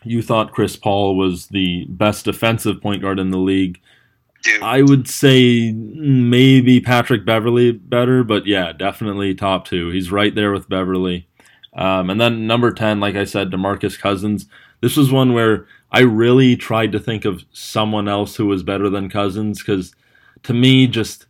[0.04, 3.80] you thought Chris Paul was the best defensive point guard in the league.
[4.46, 9.90] Dude, I would say maybe Patrick Beverley better, but yeah, definitely top two.
[9.90, 11.28] He's right there with Beverley.
[11.74, 14.46] Um, and then number 10, like I said, Demarcus Cousins.
[14.80, 18.88] This was one where I really tried to think of someone else who was better
[18.88, 19.94] than Cousins because
[20.44, 21.26] to me, just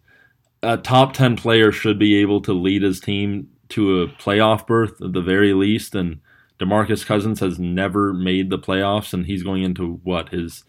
[0.62, 5.00] a top 10 player should be able to lead his team to a playoff berth
[5.00, 5.94] at the very least.
[5.94, 6.20] And
[6.58, 10.64] Demarcus Cousins has never made the playoffs, and he's going into what, his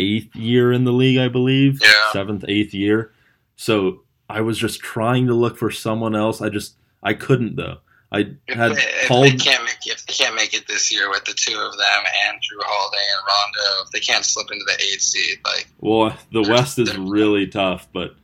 [0.00, 1.80] eighth year in the league, I believe.
[1.82, 1.90] Yeah.
[2.12, 3.12] Seventh, eighth year.
[3.56, 6.40] So I was just trying to look for someone else.
[6.40, 7.78] I just I couldn't though.
[8.12, 11.08] I if, had they, if they can't make if they can't make it this year
[11.10, 14.64] with the two of them and Jrue Holiday and Rondo, if they can't slip into
[14.66, 15.68] the eighth seed, like.
[15.78, 18.16] well, the West is really tough, but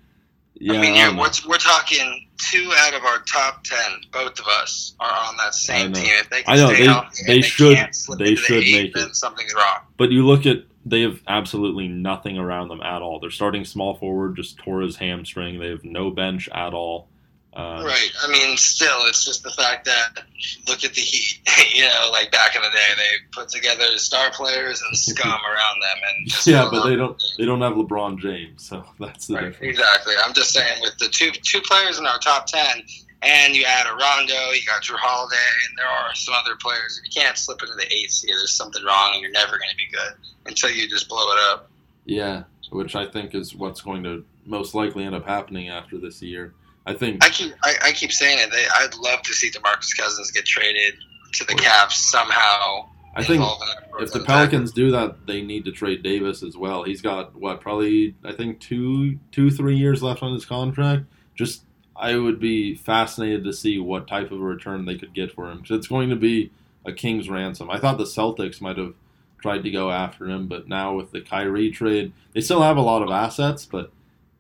[0.55, 1.23] yeah, I mean, I you're, don't know.
[1.23, 4.01] we're, we're talking two out of our top ten.
[4.11, 6.07] Both of us are on that same team.
[6.09, 8.43] If they can I know, stay they- healthy and they should- can't slip they into
[8.43, 9.15] should the make then it.
[9.17, 9.81] something's wrong.
[9.99, 13.19] but you look at they have absolutely nothing around them at all.
[13.21, 15.59] They're starting small forward just tore his hamstring.
[15.59, 17.09] They have no bench at all.
[17.53, 18.11] Uh, right.
[18.23, 20.23] I mean, still, it's just the fact that
[20.69, 21.41] look at the Heat.
[21.75, 25.81] you know, like back in the day, they put together star players and scum around
[25.83, 29.45] them, and Yeah, but they don't they don't have LeBron James, so that's the Right,
[29.47, 29.79] difference.
[29.79, 30.15] exactly.
[30.25, 32.83] I'm just saying with the two two players in our top ten,
[33.23, 35.37] and you add a Rondo, you got Jrue Holiday,
[35.69, 37.01] and there are some other players.
[37.03, 39.71] If you can't slip into the eighth seed, there's something wrong, and you're never going
[39.71, 40.15] to be good
[40.47, 41.71] until you just blow it up.
[42.05, 46.23] Yeah, which I think is what's going to most likely end up happening after this
[46.23, 46.55] year.
[46.87, 48.51] I think I keep I, I keep saying it.
[48.51, 50.95] They, I'd love to see Demarcus Cousins get traded
[51.35, 52.89] to the Cavs somehow.
[53.17, 54.21] I think involved in that if the.
[54.21, 56.85] Pelicans do that, they need to trade Davis as well.
[56.85, 61.07] He's got what probably I think two two three years left on his contract.
[61.35, 61.63] Just
[61.99, 65.51] I would be fascinated to see what type of a return they could get for
[65.51, 66.51] him because it's going to be
[66.85, 67.71] a king's ransom.
[67.71, 68.95] I thought the Celtics might have
[69.41, 72.83] tried to go after him, but now with the Kyrie trade, they still have a
[72.83, 73.93] lot of assets, but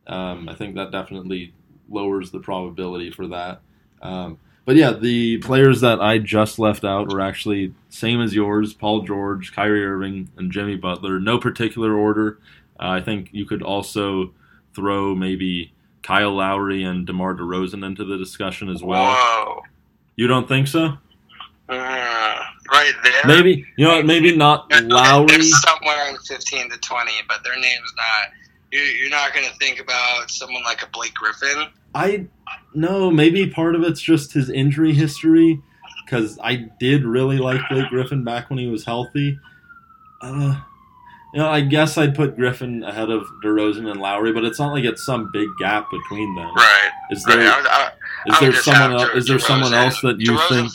[0.07, 1.53] um, I think that definitely
[1.89, 3.61] lowers the probability for that.
[4.03, 8.75] Um, but yeah, the players that I just left out were actually same as yours:
[8.75, 11.21] Paul George, Kyrie Irving, and Jimmy Butler.
[11.21, 12.39] No particular order.
[12.79, 14.35] Uh, I think you could also
[14.75, 15.73] throw maybe
[16.07, 19.13] Kyle Lowry and DeMar DeRozan into the discussion as well.
[19.13, 19.63] Whoa.
[20.15, 20.97] You don't think so?
[21.69, 22.39] Mm,
[22.71, 23.23] right there.
[23.27, 24.01] Maybe you know?
[24.05, 25.27] Maybe not They're- Lowry.
[25.27, 28.31] They're somewhere in 15 to 20, but their name's not.
[28.71, 31.67] You, you're not going to think about someone like a Blake Griffin.
[31.93, 32.27] I
[32.73, 35.61] no, maybe part of it's just his injury history
[36.05, 39.41] because I did really like Blake Griffin back when he was healthy.
[40.23, 40.61] Uh,
[41.37, 44.73] you know, I guess I'd put Griffin ahead of DeRozan and Lowry, but it's not
[44.73, 46.51] like it's some big gap between them.
[46.57, 46.91] Right.
[47.11, 47.37] Is Right.
[47.37, 47.91] there I I-
[48.31, 49.11] is I there someone else?
[49.15, 50.73] Is there someone else that you think?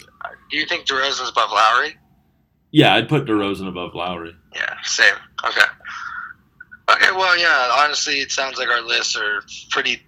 [0.51, 1.97] Do you think DeRozan's above Lowry?
[2.69, 4.35] Yeah, I'd put DeRozan above Lowry.
[4.53, 5.15] Yeah, same.
[5.43, 5.61] Okay.
[6.91, 9.41] Okay, well, yeah, honestly, it sounds like our lists are
[9.71, 10.03] pretty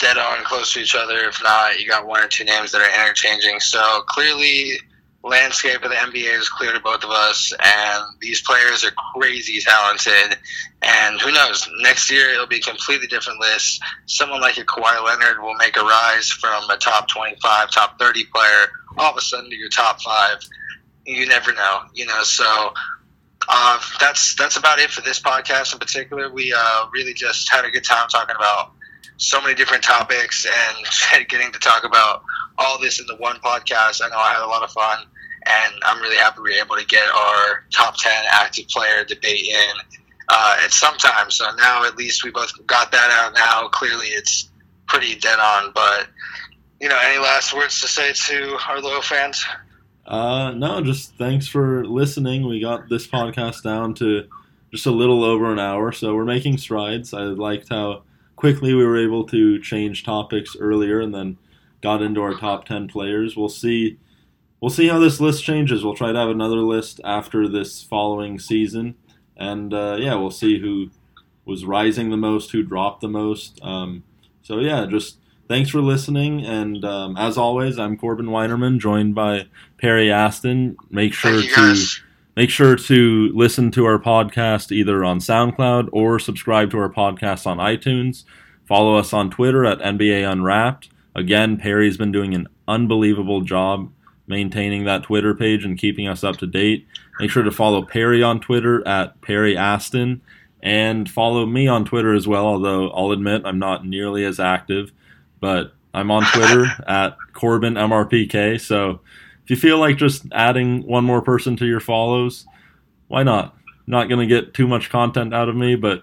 [0.00, 1.16] dead on close to each other.
[1.20, 3.58] If not, you got one or two names that are interchanging.
[3.58, 4.78] So clearly,
[5.24, 9.58] landscape of the NBA is clear to both of us, and these players are crazy
[9.60, 10.38] talented.
[10.82, 13.82] And who knows, next year it'll be a completely different list.
[14.06, 18.24] Someone like a Kawhi Leonard will make a rise from a top 25, top 30
[18.26, 18.66] player
[18.98, 20.38] all of a sudden to your top five.
[21.06, 22.72] You never know, you know, so
[23.48, 26.30] uh, that's that's about it for this podcast in particular.
[26.30, 28.72] We uh, really just had a good time talking about
[29.16, 32.24] so many different topics and getting to talk about
[32.58, 34.00] all this in the one podcast.
[34.04, 35.06] I know I had a lot of fun,
[35.46, 39.46] and I'm really happy we were able to get our top ten active player debate
[39.48, 41.30] in uh, at some time.
[41.30, 43.34] So now at least we both got that out.
[43.34, 44.50] Now clearly it's
[44.86, 45.72] pretty dead on.
[45.74, 46.08] But
[46.80, 49.44] you know, any last words to say to our loyal fans?
[50.06, 52.46] Uh, no, just thanks for listening.
[52.46, 54.28] We got this podcast down to
[54.70, 57.14] just a little over an hour, so we're making strides.
[57.14, 58.02] I liked how
[58.36, 61.38] quickly we were able to change topics earlier and then
[61.84, 63.36] got into our top 10 players.
[63.36, 63.98] We'll see
[64.60, 65.84] we'll see how this list changes.
[65.84, 68.94] We'll try to have another list after this following season.
[69.36, 70.90] And uh, yeah, we'll see who
[71.44, 73.62] was rising the most, who dropped the most.
[73.62, 74.02] Um,
[74.40, 76.42] so yeah, just thanks for listening.
[76.42, 80.78] And um, as always, I'm Corbin Weinerman, joined by Perry Aston.
[80.90, 82.00] Make sure to guys.
[82.34, 87.46] make sure to listen to our podcast either on SoundCloud or subscribe to our podcast
[87.46, 88.24] on iTunes.
[88.64, 90.88] Follow us on Twitter at NBA Unwrapped.
[91.14, 93.90] Again, Perry's been doing an unbelievable job
[94.26, 96.86] maintaining that Twitter page and keeping us up to date.
[97.20, 100.22] Make sure to follow Perry on Twitter at Perry Aston
[100.62, 104.92] and follow me on Twitter as well, although I'll admit I'm not nearly as active,
[105.40, 108.60] but I'm on Twitter at Corbin MRPK.
[108.60, 109.00] So
[109.44, 112.46] if you feel like just adding one more person to your follows,
[113.08, 113.56] why not?
[113.86, 116.02] Not going to get too much content out of me, but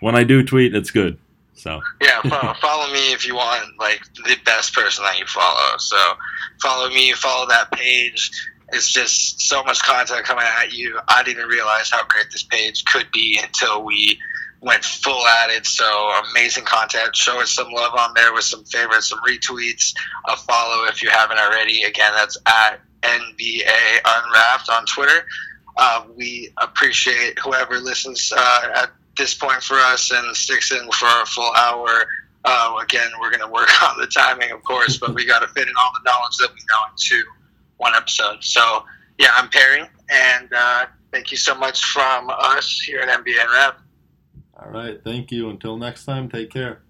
[0.00, 1.18] when I do tweet, it's good.
[1.54, 5.76] So Yeah, follow, follow me if you want like the best person that you follow.
[5.78, 5.96] So
[6.60, 8.30] follow me, follow that page.
[8.72, 10.98] It's just so much content coming at you.
[11.06, 14.18] I didn't even realize how great this page could be until we
[14.60, 15.66] went full at it.
[15.66, 15.84] So
[16.30, 17.14] amazing content.
[17.14, 19.94] Show us some love on there with some favorites, some retweets,
[20.26, 21.82] a follow if you haven't already.
[21.82, 25.26] Again, that's at NBA Unwrapped on Twitter.
[25.76, 31.06] Uh, we appreciate whoever listens uh, at this point for us and sticks in for
[31.06, 32.06] a full hour.
[32.44, 35.48] Uh, again, we're going to work on the timing, of course, but we got to
[35.48, 37.22] fit in all the knowledge that we know into
[37.78, 38.42] one episode.
[38.42, 38.84] So,
[39.18, 43.78] yeah, I'm Perry, and uh, thank you so much from us here at NBA Rep.
[44.58, 45.48] all right, thank you.
[45.48, 46.82] Until next time, take care.